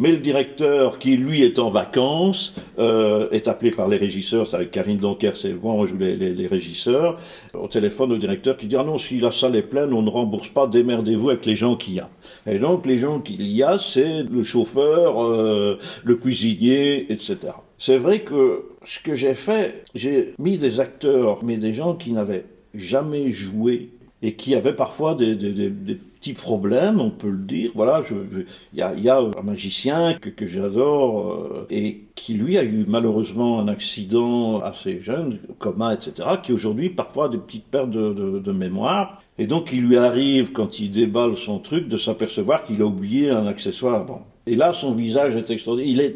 [0.00, 4.56] Mais le directeur, qui lui est en vacances, euh, est appelé par les régisseurs, c'est
[4.56, 7.18] avec Karine Donker, c'est moi, on les régisseurs,
[7.52, 10.08] au téléphone au directeur qui dit Ah non, si la salle est pleine, on ne
[10.08, 12.08] rembourse pas, démerdez-vous avec les gens qu'il y a.
[12.46, 17.36] Et donc les gens qu'il y a, c'est le chauffeur, euh, le cuisinier, etc.
[17.76, 22.12] C'est vrai que ce que j'ai fait, j'ai mis des acteurs, mais des gens qui
[22.12, 23.90] n'avaient jamais joué
[24.22, 27.70] et qui avaient parfois des, petits problèmes, on peut le dire.
[27.74, 33.60] Voilà, il y, a, un magicien que, j'adore euh, et qui lui a eu malheureusement
[33.60, 39.22] un accident assez jeune, coma, etc., qui aujourd'hui parfois a des petites pertes de, mémoire.
[39.38, 43.30] Et donc il lui arrive, quand il déballe son truc, de s'apercevoir qu'il a oublié
[43.30, 44.04] un accessoire.
[44.04, 44.18] Bon.
[44.46, 46.10] Et là, son visage est extraordinaire.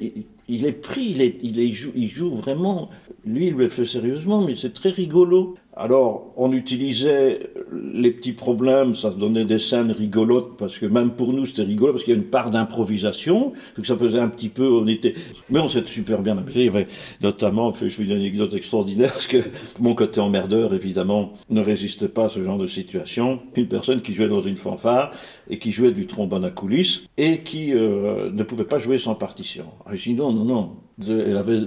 [0.46, 2.90] Il est, pris, il joue vraiment.
[3.24, 5.54] Lui, il le fait sérieusement, mais c'est très rigolo.
[5.76, 7.50] Alors, on utilisait
[7.92, 11.62] les petits problèmes, ça se donnait des scènes rigolotes, parce que même pour nous, c'était
[11.62, 14.87] rigolo, parce qu'il y a une part d'improvisation, donc ça faisait un petit peu, on
[14.87, 15.14] était...
[15.50, 16.60] Mais on s'était super bien amusé.
[16.60, 16.87] Il y avait
[17.20, 19.38] notamment, je fais une anecdote extraordinaire, parce que
[19.80, 23.40] mon côté emmerdeur, évidemment, ne résistait pas à ce genre de situation.
[23.56, 25.10] Une personne qui jouait dans une fanfare,
[25.50, 29.16] et qui jouait du trombone à coulisses, et qui euh, ne pouvait pas jouer sans
[29.16, 29.64] partition.
[29.84, 30.76] Alors, je dis non, non, non.
[31.04, 31.62] Elle avait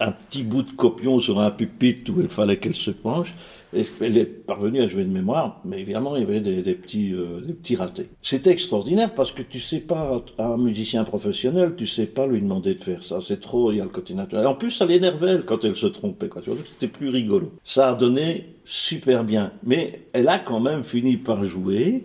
[0.00, 3.34] un petit bout de copion sur un pupitre où il fallait qu'elle se penche.
[3.74, 7.12] Et elle est parvenue à jouer de mémoire, mais évidemment, il y avait des, petits,
[7.12, 8.08] euh, des petits ratés.
[8.22, 12.40] C'était extraordinaire parce que tu sais pas, à un musicien professionnel, tu sais pas lui
[12.40, 13.18] demander de faire ça.
[13.26, 14.46] C'est trop, il y a le côté naturel.
[14.46, 16.28] En plus, ça l'énervait quand elle se trompait.
[16.28, 16.42] Quoi.
[16.72, 17.52] C'était plus rigolo.
[17.62, 19.52] Ça a donné super bien.
[19.64, 22.04] Mais elle a quand même fini par jouer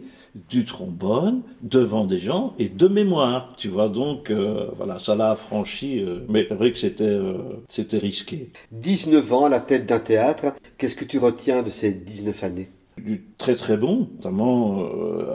[0.49, 3.89] du trombone devant des gens et de mémoire, tu vois.
[3.89, 7.33] Donc euh, voilà, ça l'a affranchi, euh, mais c'est vrai que c'était euh,
[7.67, 8.49] c'était risqué.
[8.71, 12.69] 19 ans à la tête d'un théâtre, qu'est-ce que tu retiens de ces 19 années?
[12.97, 14.85] Du très très bon, notamment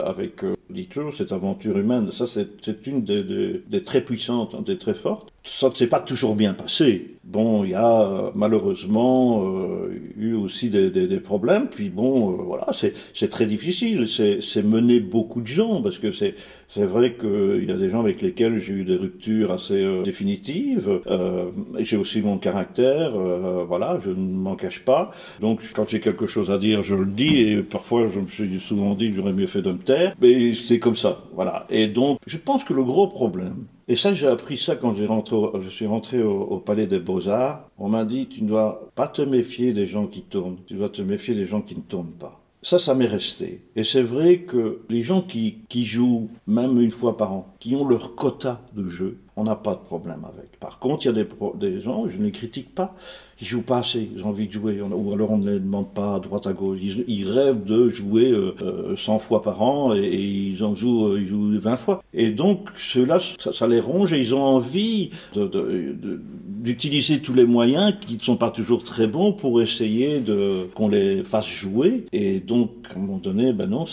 [0.05, 2.11] avec Little, cette aventure humaine.
[2.13, 5.31] Ça, c'est c'est une des, des- des très puissantes, hein, des très fortes.
[5.45, 7.19] Ça ne s'est pas toujours bien passé.
[7.25, 11.69] Bon, il y a euh, malheureusement euh, eu aussi des, problèmes.
[11.69, 14.09] Puis bon, euh, voilà, c'est très difficile.
[14.09, 16.35] C'est mener beaucoup de gens parce que c'est
[16.77, 21.01] vrai qu'il y a des gens avec lesquels j'ai eu des ruptures assez définitives.
[21.81, 23.13] J'ai aussi mon caractère.
[23.67, 25.11] voilà, je ne m'en cache pas.
[25.41, 27.43] Donc quand j'ai quelque chose à dire, je le dis.
[27.43, 30.15] Et parfois, je me suis souvent dit que j'aurais mieux fait de me taire.
[30.21, 31.25] Mais c'est comme ça.
[31.35, 31.67] Voilà.
[31.69, 35.69] Et donc, je pense que le gros problème, et ça, j'ai appris ça quand je
[35.71, 37.69] suis rentré au, au Palais des Beaux-Arts.
[37.79, 40.91] On m'a dit, tu ne dois pas te méfier des gens qui tournent, tu dois
[40.91, 42.39] te méfier des gens qui ne tournent pas.
[42.61, 43.63] Ça, ça m'est resté.
[43.77, 47.77] Et c'est vrai que les gens qui, qui jouent, même une fois par an, qui
[47.77, 50.59] ont leur quota de jeu, on n'a pas de problème avec.
[50.59, 51.25] Par contre, il y a
[51.55, 52.97] des, gens, je ne les critique pas,
[53.41, 55.91] ils jouent pas assez, ils ont envie de jouer, ou alors on ne les demande
[55.95, 56.81] pas à droite à gauche.
[57.07, 61.21] Ils, rêvent de jouer euh, euh, 100 fois par an et, ils en jouent, euh,
[61.21, 62.03] ils jouent 20 fois.
[62.13, 63.21] Et donc, ceux-là,
[63.53, 68.51] ça, les ronge et ils ont envie d'utiliser tous les moyens qui ne sont pas
[68.51, 70.21] toujours très bons pour essayer
[70.75, 72.07] qu'on les fasse jouer.
[72.13, 73.85] Et donc, à un moment donné, ben non,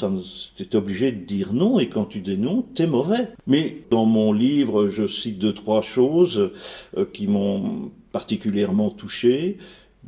[0.57, 1.77] t'es obligé de dire non.
[1.77, 3.29] Et quand tu dis non, t'es mauvais.
[3.45, 6.51] Mais dans mon livre, je cite deux, trois choses
[6.97, 9.57] euh, qui m'ont particulièrement touché.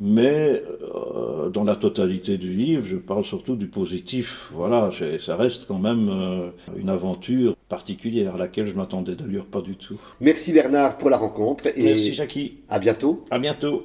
[0.00, 0.62] Mais
[0.94, 4.48] euh, dans la totalité du livre, je parle surtout du positif.
[4.52, 9.60] Voilà, ça reste quand même euh, une aventure particulière à laquelle je m'attendais d'ailleurs pas
[9.60, 9.98] du tout.
[10.20, 12.58] Merci Bernard pour la rencontre et Merci Jackie.
[12.68, 13.24] à bientôt.
[13.30, 13.82] À bientôt.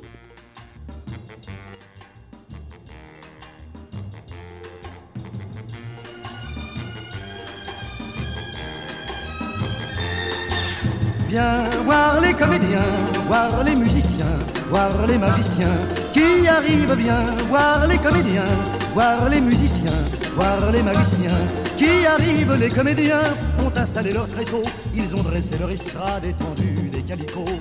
[11.34, 12.94] Viens voir les comédiens,
[13.26, 14.38] voir les musiciens,
[14.70, 15.80] voir les magiciens
[16.14, 16.94] qui arrivent.
[16.94, 18.54] Viens voir les comédiens,
[18.94, 20.06] voir les musiciens,
[20.36, 21.42] voir les magiciens
[21.76, 22.54] qui arrivent.
[22.60, 23.34] Les comédiens
[23.66, 24.62] ont installé leur tréteau,
[24.94, 27.60] ils ont dressé leur estrade étendue des calicots.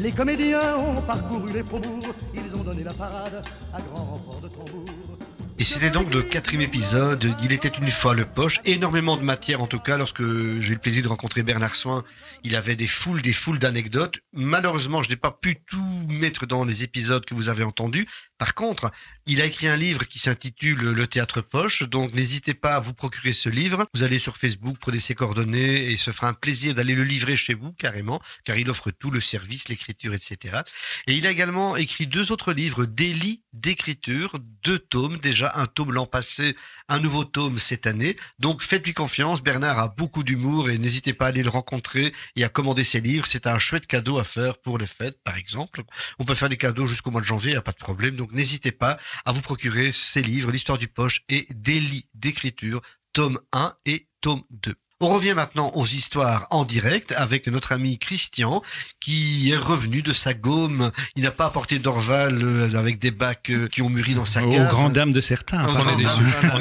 [0.00, 3.40] Les comédiens ont parcouru les faubourgs, ils ont donné la parade
[3.72, 4.35] à grand renfort.
[5.58, 7.34] Et c'était donc le quatrième épisode.
[7.42, 8.60] Il était une fois le poche.
[8.66, 12.04] Énormément de matière, en tout cas, lorsque j'ai eu le plaisir de rencontrer Bernard Soin.
[12.44, 14.18] Il avait des foules, des foules d'anecdotes.
[14.34, 18.06] Malheureusement, je n'ai pas pu tout mettre dans les épisodes que vous avez entendus.
[18.36, 18.90] Par contre,
[19.24, 21.84] il a écrit un livre qui s'intitule Le théâtre poche.
[21.84, 23.86] Donc, n'hésitez pas à vous procurer ce livre.
[23.94, 27.34] Vous allez sur Facebook, prenez ses coordonnées et ce fera un plaisir d'aller le livrer
[27.34, 30.58] chez vous, carrément, car il offre tout le service, l'écriture, etc.
[31.06, 35.92] Et il a également écrit deux autres livres, Délit d'écriture, deux tomes déjà, un tome
[35.92, 36.56] l'an passé,
[36.88, 38.16] un nouveau tome cette année.
[38.38, 42.44] Donc faites-lui confiance, Bernard a beaucoup d'humour et n'hésitez pas à aller le rencontrer et
[42.44, 43.26] à commander ses livres.
[43.26, 45.82] C'est un chouette cadeau à faire pour les fêtes, par exemple.
[46.18, 48.16] On peut faire des cadeaux jusqu'au mois de janvier, y a pas de problème.
[48.16, 52.80] Donc n'hésitez pas à vous procurer ces livres, L'histoire du poche et Délit d'écriture,
[53.12, 54.74] tome 1 et tome 2.
[55.02, 58.62] On revient maintenant aux histoires en direct avec notre ami Christian
[58.98, 60.90] qui est revenu de sa gomme.
[61.16, 64.42] Il n'a pas apporté d'Orval euh, avec des bacs euh, qui ont mûri dans sa
[64.42, 64.66] Aux cave.
[64.66, 65.66] grandes dames de certains.
[65.66, 65.76] Aux.
[65.76, 65.88] On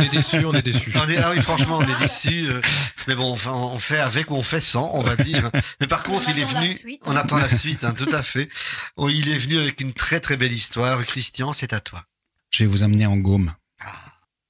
[0.02, 0.92] est déçus, on est déçus.
[0.96, 2.50] On est- ah oui, franchement, on est déçus.
[2.50, 2.60] euh,
[3.08, 5.50] Mais bon, enfin, on fait avec ou on fait sans, on va dire.
[5.80, 6.76] Mais par contre, il est attend la venu.
[6.76, 7.02] suite.
[7.06, 8.50] On attend la suite, hein, tout à fait.
[8.98, 11.06] Oh, il est venu avec une très très belle histoire.
[11.06, 12.04] Christian, c'est à toi.
[12.52, 13.54] Je vais vous amener en Gaume.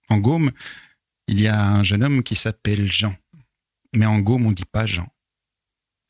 [0.10, 0.52] En Gaume,
[1.28, 3.16] il y a un jeune homme qui s'appelle Jean.
[3.96, 5.08] Mais en Gaume, on dit pas Jean.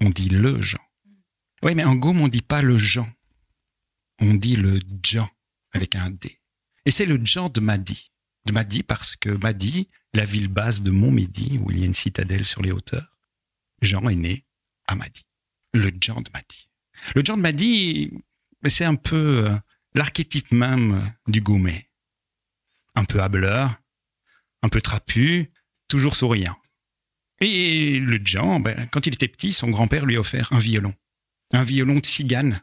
[0.02, 0.82] On dit le Jean.
[1.62, 3.08] Oui, mais en Gaume, on dit pas le Jean.
[4.20, 5.30] On dit le Jean
[5.72, 6.40] avec un D.
[6.86, 8.12] Et c'est le Jean de Madi.
[8.46, 11.94] De Madi parce que Madi, la ville basse de Montmédy, où il y a une
[11.94, 13.18] citadelle sur les hauteurs,
[13.82, 14.46] Jean est né
[14.88, 15.26] à Madi.
[15.74, 16.70] Le Jean de Madi.
[17.16, 18.12] Le John m'a dit,
[18.68, 19.58] c'est un peu euh,
[19.94, 21.90] l'archétype même du gourmet.
[22.96, 23.76] Un peu hableur,
[24.62, 25.52] un peu trapu,
[25.88, 26.58] toujours souriant.
[27.42, 30.94] Et le Jean, ben, quand il était petit, son grand-père lui a offert un violon.
[31.54, 32.62] Un violon de cigane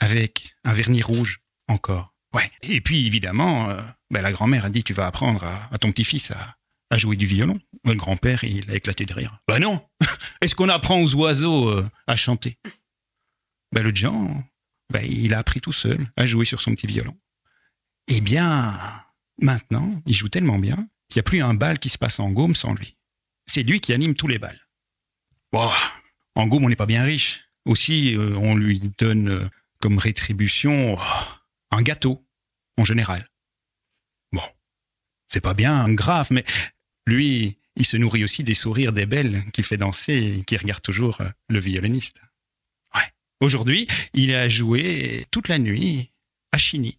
[0.00, 2.14] avec un vernis rouge encore.
[2.34, 2.50] Ouais.
[2.62, 3.80] Et puis évidemment, euh,
[4.10, 7.58] ben, la grand-mère a dit tu vas apprendre à, ton petit-fils à, jouer du violon.
[7.84, 9.38] Le grand-père, il a éclaté de rire.
[9.46, 9.86] Bah non
[10.40, 12.58] Est-ce qu'on apprend aux oiseaux euh, à chanter?
[13.72, 14.42] Ben, Le Jean,
[14.90, 17.16] ben, il a appris tout seul à jouer sur son petit violon.
[18.08, 18.78] Eh bien,
[19.40, 20.76] maintenant, il joue tellement bien
[21.08, 22.97] qu'il n'y a plus un bal qui se passe en Gaume sans lui.
[23.48, 24.60] C'est lui qui anime tous les bals.
[26.34, 27.48] En Gaume, on n'est pas bien riche.
[27.64, 29.48] Aussi, euh, on lui donne euh,
[29.80, 31.00] comme rétribution oh,
[31.70, 32.24] un gâteau,
[32.76, 33.28] en général.
[34.32, 34.42] Bon,
[35.26, 36.44] c'est pas bien grave, mais
[37.06, 40.82] lui, il se nourrit aussi des sourires des belles qu'il fait danser et qui regarde
[40.82, 42.20] toujours euh, le violoniste.
[42.94, 43.12] Ouais.
[43.40, 46.12] Aujourd'hui, il a joué toute la nuit
[46.52, 46.98] à Chigny.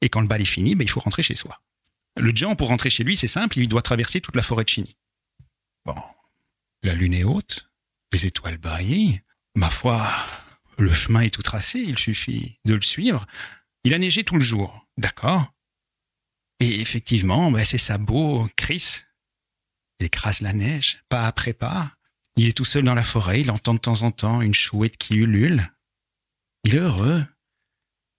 [0.00, 1.60] Et quand le bal est fini, ben, il faut rentrer chez soi.
[2.16, 4.68] Le Jean, pour rentrer chez lui, c'est simple, il doit traverser toute la forêt de
[4.68, 4.96] Chigny.
[5.84, 6.00] Bon,
[6.82, 7.70] la lune est haute,
[8.12, 9.20] les étoiles brillent.
[9.54, 10.06] Ma foi,
[10.78, 13.26] le chemin est tout tracé, il suffit de le suivre.
[13.84, 15.52] Il a neigé tout le jour, d'accord?
[16.60, 19.06] Et effectivement, ben, ses sabots crissent.
[20.00, 21.92] Il écrase la neige, pas après pas.
[22.36, 24.96] Il est tout seul dans la forêt, il entend de temps en temps une chouette
[24.96, 25.70] qui ulule.
[26.64, 27.24] Il est heureux.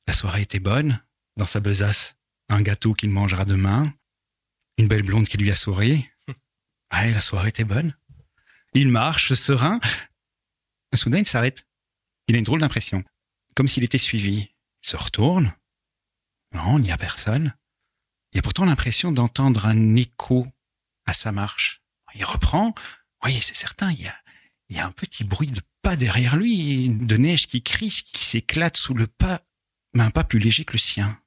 [0.07, 1.03] La soirée était bonne,
[1.35, 2.15] dans sa besace.
[2.47, 3.91] Un gâteau qu'il mangera demain.
[4.77, 6.07] Une belle blonde qui lui a souri.
[6.95, 7.95] Ouais, la soirée était bonne.
[8.73, 9.79] Il marche, serein.
[10.93, 11.67] Soudain, il s'arrête.
[12.27, 13.03] Il a une drôle d'impression.
[13.53, 14.49] Comme s'il était suivi.
[14.83, 15.53] Il se retourne.
[16.53, 17.53] Non, il n'y a personne.
[18.31, 20.47] Il a pourtant l'impression d'entendre un écho
[21.05, 21.81] à sa marche.
[22.13, 22.73] Il reprend.
[23.23, 24.15] Oui, c'est certain, il y a,
[24.69, 28.23] il y a un petit bruit de pas derrière lui, de neige qui crisse, qui
[28.23, 29.41] s'éclate sous le pas,
[29.93, 31.21] mais un pas plus léger que le sien.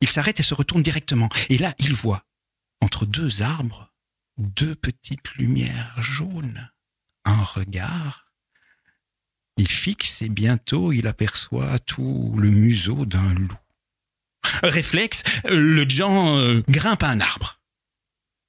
[0.00, 1.28] Il s'arrête et se retourne directement.
[1.50, 2.24] Et là, il voit,
[2.80, 3.89] entre deux arbres,
[4.40, 6.70] deux petites lumières jaunes.
[7.24, 8.32] Un regard.
[9.56, 13.58] Il fixe et bientôt il aperçoit tout le museau d'un loup.
[14.62, 17.60] Réflexe, le Jean euh, grimpe à un arbre.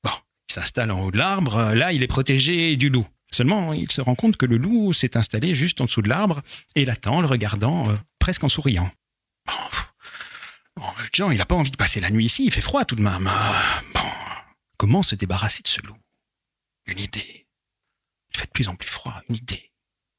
[0.04, 0.14] Bon,
[0.50, 3.08] il s'installe en haut de l'arbre, là il est protégé du loup.
[3.34, 6.42] Seulement, il se rend compte que le loup s'est installé juste en dessous de l'arbre
[6.76, 8.92] et l'attend, le regardant euh, presque en souriant.
[10.78, 12.86] Bon, le Jean, il n'a pas envie de passer la nuit ici, il fait froid
[12.86, 13.30] tout de même.
[13.30, 14.00] Ah, bon,
[14.82, 15.98] comment se débarrasser de ce loup?
[16.88, 17.46] Une idée.
[18.34, 19.72] Il fait de plus en plus froid, une idée.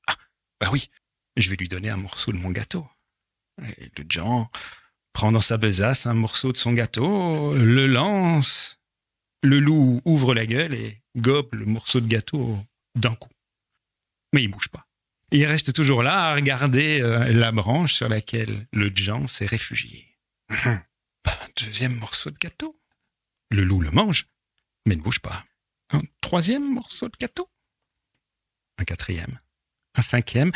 [0.07, 0.15] Ah,
[0.61, 0.89] bah oui,
[1.37, 2.87] je vais lui donner un morceau de mon gâteau.
[3.61, 4.49] Et le Jean
[5.13, 8.79] prend dans sa besace un morceau de son gâteau, le lance.
[9.43, 12.57] Le loup ouvre la gueule et gobe le morceau de gâteau
[12.95, 13.33] d'un coup.
[14.33, 14.87] Mais il bouge pas.
[15.33, 20.17] Il reste toujours là à regarder euh, la branche sur laquelle le Jean s'est réfugié.
[20.51, 20.85] Un
[21.57, 22.79] deuxième morceau de gâteau.
[23.51, 24.27] Le loup le mange,
[24.87, 25.45] mais ne bouge pas.
[25.91, 27.51] Un troisième morceau de gâteau?
[28.79, 29.41] Un quatrième.
[29.95, 30.53] Un cinquième.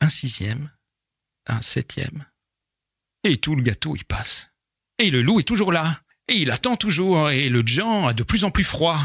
[0.00, 0.70] Un sixième.
[1.46, 2.26] Un septième.
[3.24, 4.50] Et tout le gâteau y passe.
[4.98, 6.00] Et le loup est toujours là.
[6.28, 7.30] Et il attend toujours.
[7.30, 8.98] Et le Jean a de plus en plus froid.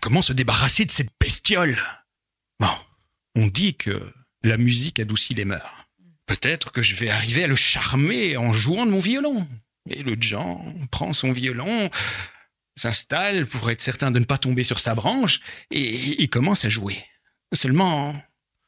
[0.00, 1.76] Comment se débarrasser de cette bestiole
[2.60, 2.68] Bon,
[3.34, 4.12] on dit que
[4.42, 5.74] la musique adoucit les mœurs.
[6.26, 9.48] Peut-être que je vais arriver à le charmer en jouant de mon violon.
[9.90, 11.90] Et le Jean prend son violon,
[12.76, 16.68] s'installe pour être certain de ne pas tomber sur sa branche, et il commence à
[16.68, 17.04] jouer.
[17.52, 18.20] Seulement,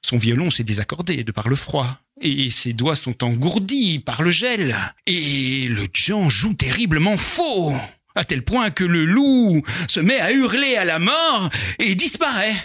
[0.02, 4.30] son violon s'est désaccordé de par le froid, et ses doigts sont engourdis par le
[4.30, 4.76] gel,
[5.06, 7.74] et le Jean joue terriblement faux,
[8.14, 12.56] à tel point que le loup se met à hurler à la mort et disparaît.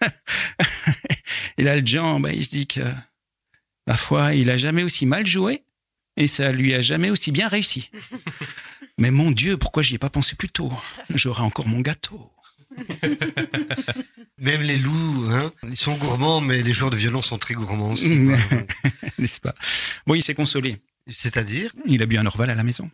[1.58, 2.82] et là, le Jean, bah, il se dit que
[3.86, 5.64] Ma foi, il a jamais aussi mal joué
[6.16, 7.90] et ça lui a jamais aussi bien réussi.
[8.98, 10.70] Mais mon Dieu, pourquoi j'y ai pas pensé plus tôt?
[11.14, 12.30] J'aurai encore mon gâteau.
[14.38, 17.90] Même les loups, hein, ils sont gourmands, mais les joueurs de violon sont très gourmands
[17.90, 18.08] aussi.
[19.18, 19.54] N'est-ce pas?
[20.06, 20.78] Bon, il s'est consolé.
[21.08, 22.90] C'est-à-dire Il a bu un Orval à la maison.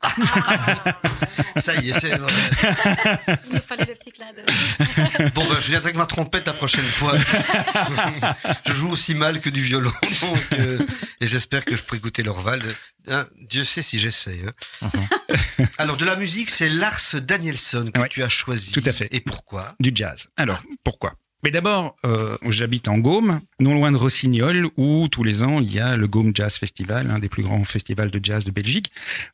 [1.57, 2.33] Ça y est, c'est vrai.
[3.47, 5.31] Il nous fallait le petit clin d'œil.
[5.35, 7.15] Bon, ben, je viendrai avec ma trompette la prochaine fois.
[8.67, 9.93] je joue aussi mal que du violon,
[10.23, 10.79] donc, euh,
[11.21, 12.63] et j'espère que je pourrai goûter l'Orval.
[13.09, 14.43] Hein, Dieu sait si j'essaye.
[14.83, 14.91] hein.
[15.79, 18.09] Alors, de la musique, c'est Lars Danielson que Ouais.
[18.09, 18.73] tu as choisi.
[18.73, 19.09] Tout à fait.
[19.13, 19.75] Et pourquoi?
[19.81, 20.29] Du jazz.
[20.37, 21.15] Alors, pourquoi?
[21.45, 25.73] Mais d'abord, euh, j'habite en Gaume, non loin de Rossignol, où tous les ans, il
[25.73, 28.91] y a le Gaume Jazz Festival, un des plus grands festivals de jazz de Belgique,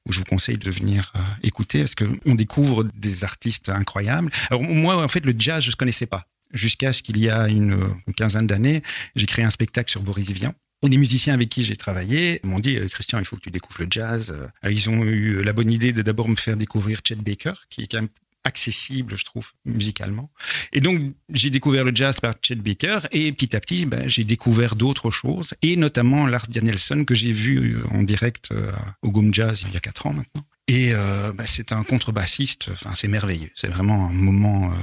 [0.06, 4.30] où je vous conseille de venir euh, écouter, parce qu'on découvre des artistes incroyables.
[4.50, 6.26] Alors, moi, en fait, le jazz, je ne connaissais pas.
[6.52, 8.82] Jusqu'à ce qu'il y a une, euh, quinzaine d'années,
[9.16, 10.54] j'ai créé un spectacle sur Boris Vian.
[10.82, 13.80] Les musiciens avec qui j'ai travaillé m'ont dit euh, Christian, il faut que tu découvres
[13.80, 14.34] le jazz.
[14.36, 17.82] Euh, Ils ont eu la bonne idée de d'abord me faire découvrir Chet Baker, qui
[17.82, 18.10] est quand même
[18.44, 20.30] accessible, je trouve, musicalement.
[20.72, 24.24] Et donc, j'ai découvert le jazz par Chet Baker et petit à petit, ben, j'ai
[24.24, 28.72] découvert d'autres choses et notamment Lars Danielson que j'ai vu en direct euh,
[29.02, 30.42] au Goom Jazz il y a quatre ans maintenant.
[30.68, 33.50] Et euh, ben, c'est un contrebassiste, enfin, c'est merveilleux.
[33.54, 34.76] C'est vraiment un moment euh,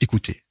[0.00, 0.42] écouté.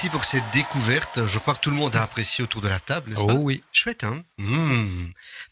[0.00, 1.26] Merci pour cette découverte.
[1.26, 3.34] Je crois que tout le monde a apprécié autour de la table, n'est-ce Oh pas
[3.34, 3.64] oui.
[3.72, 4.86] Chouette, hein Mmh.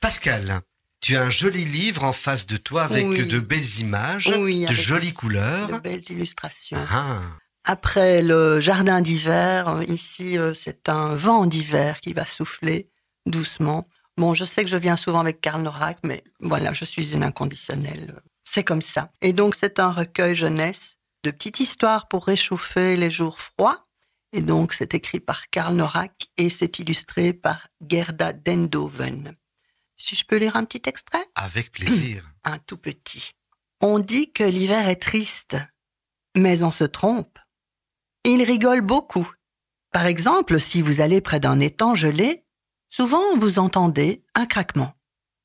[0.01, 0.61] Pascal,
[1.01, 3.27] tu as un joli livre en face de toi avec Oui.
[3.27, 5.81] de belles images, Oui, de jolies De couleurs.
[5.83, 6.79] belles illustrations.
[6.93, 7.19] Ah,
[7.65, 12.89] Après le jardin d'hiver, ici, euh, c'est un vent d'hiver qui va souffler
[13.27, 13.89] doucement.
[14.17, 17.25] Bon, je sais que je viens souvent avec Karl Norak, mais voilà, je suis une
[17.25, 18.15] inconditionnelle.
[18.45, 19.11] C'est comme ça.
[19.23, 23.83] Et donc, c'est un recueil jeunesse de petites histoires pour réchauffer les jours froids.
[24.33, 29.37] Et donc, c'est écrit par Karl Norak et c'est illustré par Gerda Dendoven.
[29.97, 31.25] Si je peux lire un petit extrait?
[31.35, 32.31] Avec plaisir.
[32.45, 33.33] un tout petit.
[33.81, 35.57] On dit que l'hiver est triste,
[36.37, 37.39] mais on se trompe.
[38.25, 39.31] Il rigole beaucoup.
[39.93, 42.45] Par exemple, si vous allez près d'un étang gelé,
[42.89, 44.93] souvent vous entendez un craquement.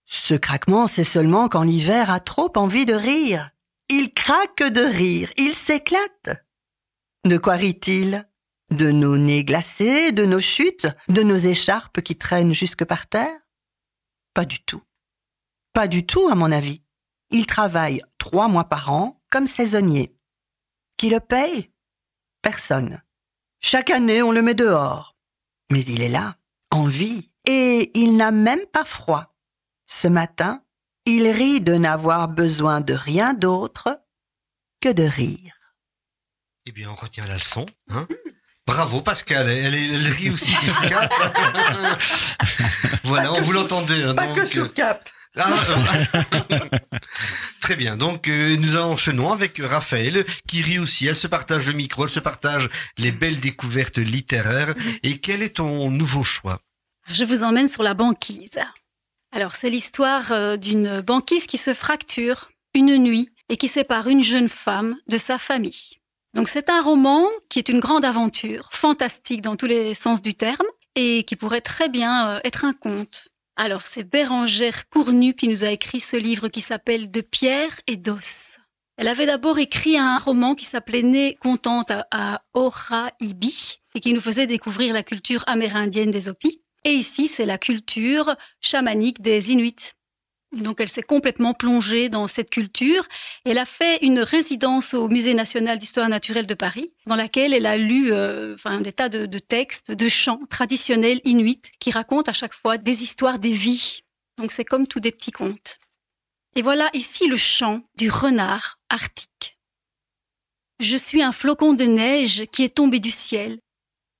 [0.06, 3.52] Ce craquement, c'est seulement quand l'hiver a trop envie de rire.
[3.90, 6.46] Il craque de rire, il s'éclate.
[7.26, 8.28] De quoi rit-il?
[8.72, 13.38] De nos nez glacés, de nos chutes, de nos écharpes qui traînent jusque par terre?
[14.34, 14.82] Pas du tout.
[15.74, 16.82] Pas du tout, à mon avis.
[17.32, 20.16] Il travaille trois mois par an comme saisonnier.
[20.96, 21.74] Qui le paye?
[22.42, 23.02] Personne.
[23.60, 25.18] Chaque année, on le met dehors.
[25.70, 26.38] Mais il est là,
[26.70, 29.36] en vie, et il n'a même pas froid.
[29.86, 30.64] Ce matin,
[31.06, 34.02] il rit de n'avoir besoin de rien d'autre
[34.80, 35.56] que de rire.
[36.66, 37.66] Eh bien, on retient la leçon.
[37.90, 38.08] Hein
[38.68, 41.12] Bravo Pascal, elle, elle, elle rit aussi sur Cap.
[43.04, 44.04] voilà, on vous l'entendait.
[44.04, 45.10] hein, Pas donc, que euh, sur Cap.
[45.38, 45.50] Ah,
[46.52, 46.60] euh,
[47.62, 47.98] Très bien.
[47.98, 51.08] Donc euh, nous enchaînons avec Raphaël qui rit aussi.
[51.08, 54.74] Elle se partage le micro, elle se partage les belles découvertes littéraires.
[55.04, 56.60] Et quel est ton nouveau choix?
[57.08, 58.60] Je vous emmène sur la banquise.
[59.34, 64.24] Alors, c'est l'histoire euh, d'une banquise qui se fracture une nuit et qui sépare une
[64.24, 65.98] jeune femme de sa famille.
[66.34, 70.34] Donc, c'est un roman qui est une grande aventure, fantastique dans tous les sens du
[70.34, 70.66] terme,
[70.96, 73.28] et qui pourrait très bien euh, être un conte.
[73.58, 77.98] Alors, c'est Bérangère Cournu qui nous a écrit ce livre qui s'appelle De pierre et
[77.98, 78.58] d'os.
[78.98, 84.14] Elle avait d'abord écrit un roman qui s'appelait Né contente à, à Ora-Ibi et qui
[84.14, 86.62] nous faisait découvrir la culture amérindienne des Hopis.
[86.84, 89.94] Et ici, c'est la culture chamanique des Inuits.
[90.52, 93.08] Donc, elle s'est complètement plongée dans cette culture.
[93.46, 97.66] Elle a fait une résidence au Musée national d'histoire naturelle de Paris, dans laquelle elle
[97.66, 102.34] a lu euh, enfin, des tas de, textes, de chants traditionnels inuits qui racontent à
[102.34, 104.02] chaque fois des histoires des vies.
[104.38, 105.80] Donc, c'est comme tous des petits contes.
[106.56, 109.58] Et voilà ici le chant du renard arctique.
[110.82, 113.60] Je suis un flocon de neige qui est tombé du ciel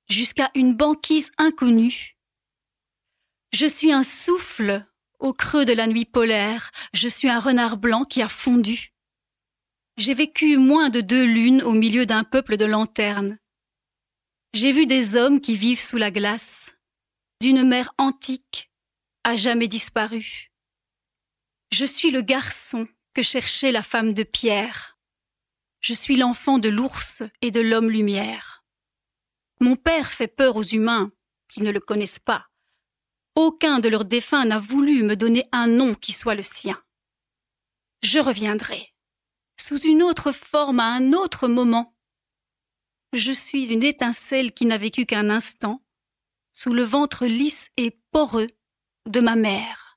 [0.10, 2.16] jusqu'à une banquise inconnue.
[3.54, 4.86] Je suis un souffle
[5.22, 8.94] au creux de la nuit polaire, je suis un renard blanc qui a fondu.
[9.98, 13.38] J'ai vécu moins de deux lunes au milieu d'un peuple de lanternes.
[14.54, 16.72] J'ai vu des hommes qui vivent sous la glace,
[17.40, 18.72] d'une mer antique,
[19.24, 20.52] à jamais disparue.
[21.72, 24.98] Je suis le garçon que cherchait la femme de pierre.
[25.80, 28.66] Je suis l'enfant de l'ours et de l'homme lumière.
[29.60, 31.12] Mon père fait peur aux humains
[31.48, 32.51] qui ne le connaissent pas.
[33.36, 36.82] Aucun de leurs défunts n'a voulu me donner un nom qui soit le sien.
[38.04, 38.94] Je reviendrai,
[39.60, 41.96] sous une autre forme à un autre moment.
[43.14, 45.82] Je suis une étincelle qui n'a vécu qu'un instant,
[46.52, 48.50] sous le ventre lisse et poreux
[49.08, 49.91] de ma mère.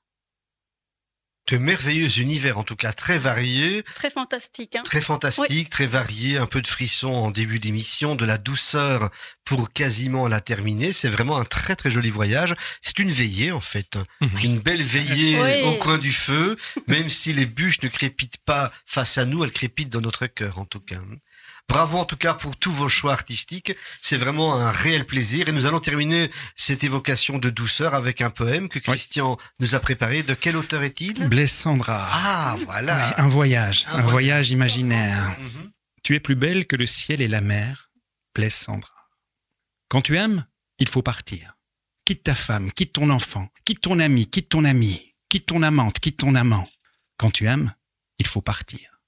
[1.47, 6.37] De merveilleux univers, en tout cas très variés, Très fantastique, hein très fantastiques, très variés,
[6.37, 9.11] un peu de frisson en début d'émission, de la douceur
[9.43, 10.91] pour quasiment la terminer.
[10.91, 12.55] C'est vraiment un très très joli voyage.
[12.81, 13.99] C'est une veillée en fait,
[14.41, 15.61] une belle veillée Oui.
[15.69, 19.51] au coin du feu, même si les bûches ne crépitent pas face à nous, elles
[19.51, 20.99] crépitent dans notre cœur en tout cas.
[21.67, 23.75] Bravo en tout cas pour tous vos choix artistiques.
[23.99, 25.49] C'est vraiment un réel plaisir.
[25.49, 29.79] Et nous allons terminer cette évocation de douceur avec un poème que Christian nous a
[29.79, 30.21] préparé.
[30.21, 31.27] De quel auteur est-il?
[31.35, 32.07] Blaise Sandra.
[32.13, 33.09] Ah, voilà.
[33.09, 35.37] Ouais, un voyage, Un un, voyage imaginaire.
[35.37, 35.71] Mhm.
[36.01, 37.91] Tu es plus belle que le ciel et la mer,
[38.33, 39.09] Blaise Sandra.
[39.89, 40.45] Quand tu aimes,
[40.79, 41.57] il faut partir.
[42.05, 45.99] Quitte ta femme, quitte ton enfant, quitte ton ami, quitte ton ami, quitte ton amante,
[45.99, 46.69] quitte ton amant.
[47.17, 47.73] Quand tu aimes,
[48.17, 49.01] il faut partir.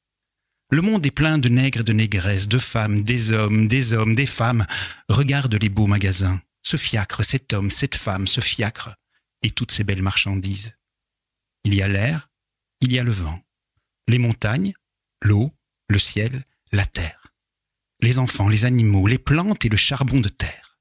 [0.69, 4.15] Le monde est plein de nègres et de négresses, de femmes, des hommes, des hommes,
[4.15, 4.65] des femmes.
[5.07, 8.97] Regarde les beaux magasins, ce fiacre, cet homme, cette femme, ce fiacre,
[9.43, 10.73] et toutes ces belles marchandises.
[11.67, 12.29] Il y a l'air,
[12.79, 13.41] il y a le vent,
[14.07, 14.71] les montagnes,
[15.21, 15.51] l'eau,
[15.89, 17.33] le ciel, la terre,
[17.99, 20.79] les enfants, les animaux, les plantes et le charbon de terre.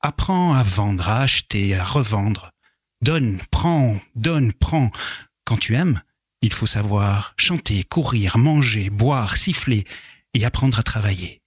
[0.00, 2.50] Apprends à vendre, à acheter, à revendre.
[3.02, 4.90] Donne, prends, donne, prends.
[5.44, 6.02] Quand tu aimes,
[6.42, 9.84] il faut savoir chanter, courir, manger, boire, siffler
[10.34, 11.40] et apprendre à travailler.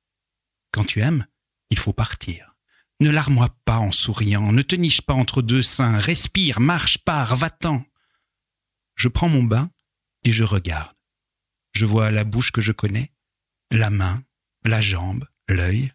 [0.71, 1.25] Quand tu aimes,
[1.69, 2.55] il faut partir.
[3.01, 7.35] Ne larmoie pas en souriant, ne te niche pas entre deux seins, respire, marche, pars,
[7.35, 7.83] va-t'en.
[8.95, 9.71] Je prends mon bain
[10.23, 10.95] et je regarde.
[11.73, 13.11] Je vois la bouche que je connais,
[13.71, 14.23] la main,
[14.63, 15.91] la jambe, l'œil.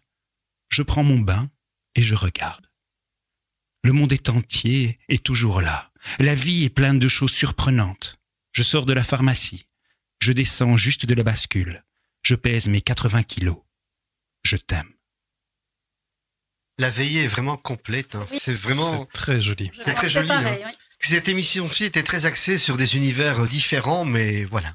[0.69, 1.49] Je prends mon bain
[1.95, 2.69] et je regarde.
[3.83, 5.91] Le monde est entier et toujours là.
[6.19, 8.17] La vie est pleine de choses surprenantes.
[8.51, 9.67] Je sors de la pharmacie.
[10.19, 11.85] Je descends juste de la bascule.
[12.23, 13.59] Je pèse mes 80 kilos.
[14.43, 14.91] Je t'aime.
[16.77, 18.15] La veillée est vraiment complète.
[18.15, 18.25] hein.
[18.27, 18.99] C'est vraiment.
[18.99, 19.71] C'est très joli.
[19.81, 20.27] C'est très joli.
[20.27, 20.71] pareil, hein.
[20.71, 20.77] oui.
[20.99, 24.73] Cette émission-ci était très axée sur des univers différents, mais voilà.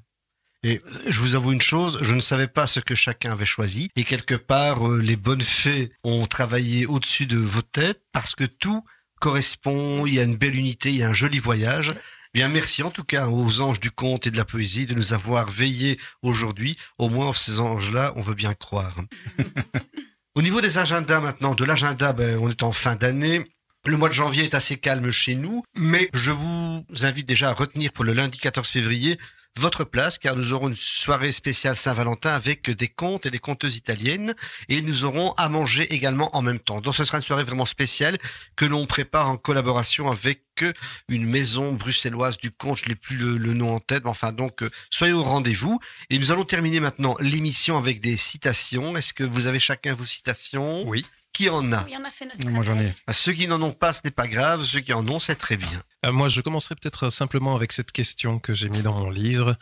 [0.64, 3.44] Et euh, je vous avoue une chose, je ne savais pas ce que chacun avait
[3.44, 3.90] choisi.
[3.96, 8.44] Et quelque part, euh, les bonnes fées ont travaillé au-dessus de vos têtes parce que
[8.44, 8.82] tout
[9.20, 11.94] correspond, il y a une belle unité, il y a un joli voyage.
[12.32, 15.12] Bien, merci en tout cas aux anges du conte et de la poésie de nous
[15.12, 16.76] avoir veillés aujourd'hui.
[16.98, 18.96] Au moins, ces anges-là, on veut bien croire.
[20.34, 23.44] Au niveau des agendas maintenant, de l'agenda, ben, on est en fin d'année.
[23.86, 27.52] Le mois de janvier est assez calme chez nous, mais je vous invite déjà à
[27.52, 29.18] retenir pour le lundi 14 février
[29.60, 33.76] votre place, car nous aurons une soirée spéciale Saint-Valentin avec des contes et des conteuses
[33.76, 34.34] italiennes,
[34.68, 36.80] et nous aurons à manger également en même temps.
[36.80, 38.18] Donc ce sera une soirée vraiment spéciale
[38.56, 40.64] que l'on prépare en collaboration avec
[41.08, 44.32] une maison bruxelloise du conte, je n'ai plus le, le nom en tête, mais enfin
[44.32, 45.78] donc euh, soyez au rendez-vous.
[46.10, 48.96] Et nous allons terminer maintenant l'émission avec des citations.
[48.96, 50.88] Est-ce que vous avez chacun vos citations?
[50.88, 51.04] Oui.
[51.34, 52.94] Qui en a Oui, on a fait notre Moi, j'en ai.
[53.08, 54.64] À Ceux qui n'en ont pas, ce n'est pas grave.
[54.64, 55.82] Ceux qui en ont, c'est très bien.
[56.06, 59.58] Euh, moi, je commencerai peut-être simplement avec cette question que j'ai mis dans mon livre.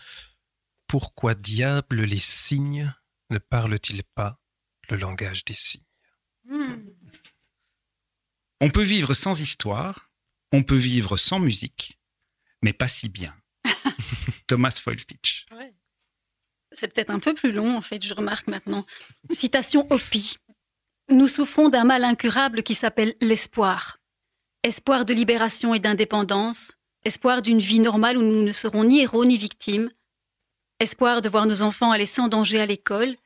[0.86, 2.92] Pourquoi diable les signes
[3.30, 4.38] ne parlent-ils pas
[4.90, 5.82] le langage des signes?
[8.60, 10.10] On peut vivre sans histoire,
[10.52, 11.98] on peut vivre sans musique,
[12.62, 13.34] mais pas si bien.
[14.46, 15.46] Thomas Foltich.
[16.72, 18.84] C'est peut-être un peu plus long, en fait, je remarque maintenant.
[19.30, 20.36] Citation Hopi.
[21.08, 23.98] Nous souffrons d'un mal incurable qui s'appelle l'espoir.
[24.62, 29.24] Espoir de libération et d'indépendance, espoir d'une vie normale où nous ne serons ni héros
[29.24, 29.90] ni victimes,
[30.78, 33.16] espoir de voir nos enfants aller sans danger à l'école,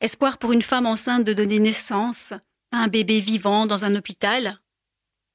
[0.00, 2.32] espoir pour une femme enceinte de donner naissance
[2.70, 4.60] à un bébé vivant dans un hôpital,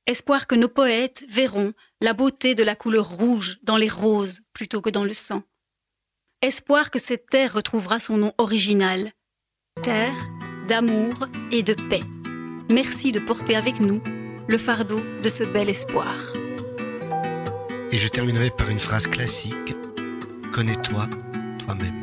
[0.06, 4.82] espoir que nos poètes verront la beauté de la couleur rouge dans les roses plutôt
[4.82, 5.44] que dans le sang.
[6.42, 9.12] Espoir que cette terre retrouvera son nom original,
[9.84, 10.37] terre
[10.68, 12.04] d'amour et de paix.
[12.72, 14.02] Merci de porter avec nous
[14.48, 16.16] le fardeau de ce bel espoir.
[17.92, 19.76] Et je terminerai par une phrase classique.
[20.52, 21.08] Connais-toi
[21.60, 22.02] toi-même.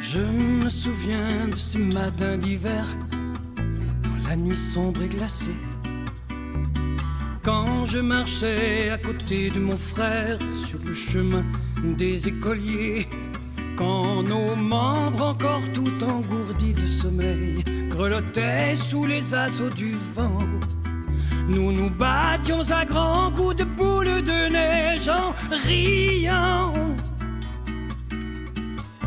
[0.00, 2.86] Je me souviens de ces matins d'hiver,
[3.56, 5.56] dans la nuit sombre et glacée.
[7.42, 10.38] Quand je marchais à côté de mon frère
[10.68, 11.44] sur le chemin
[11.82, 13.08] des écoliers,
[13.76, 20.48] quand nos membres encore tout engourdis de sommeil grelottaient sous les assauts du vent.
[21.48, 25.34] Nous nous battions à grands coups de boules de neige en
[25.66, 26.72] riant.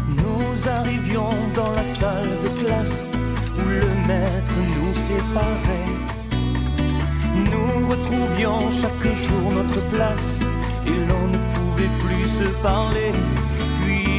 [0.07, 3.03] Nous arrivions dans la salle de classe
[3.57, 5.93] où le maître nous séparait.
[7.51, 10.39] Nous retrouvions chaque jour notre place
[10.85, 13.13] et l'on ne pouvait plus se parler.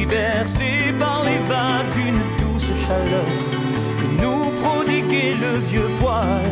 [0.09, 3.25] Puis bercés par les vagues d'une douce chaleur
[3.99, 6.43] que nous prodiguait le vieux poil,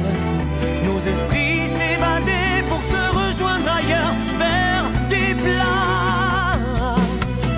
[0.86, 6.60] nos esprits s'évadaient pour se rejoindre ailleurs vers des plages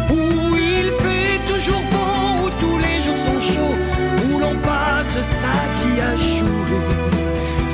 [0.10, 3.78] où il fait toujours bon, où tous les jours sont chauds,
[4.32, 6.82] où l'on passe sa vie à jouer,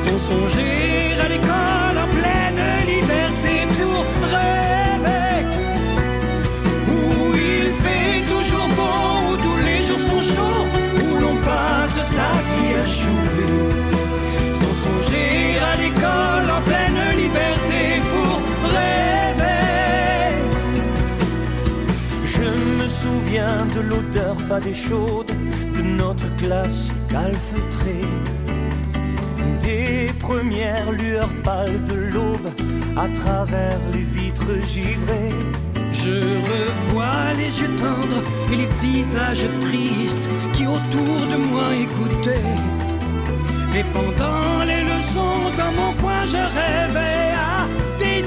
[0.03, 1.84] sans songer à l'école
[24.47, 25.31] fade et chaude
[25.75, 28.07] de notre classe calfeutrée.
[29.61, 32.49] Des premières lueurs pâles de l'aube
[32.95, 35.35] à travers les vitres givrées.
[35.91, 36.17] Je
[36.51, 42.59] revois les yeux tendres et les visages tristes qui autour de moi écoutaient.
[43.77, 47.67] Et pendant les leçons, dans mon coin, je rêvais à
[47.99, 48.21] des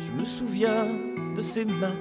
[0.00, 0.86] Je me souviens
[1.36, 1.99] de ces matins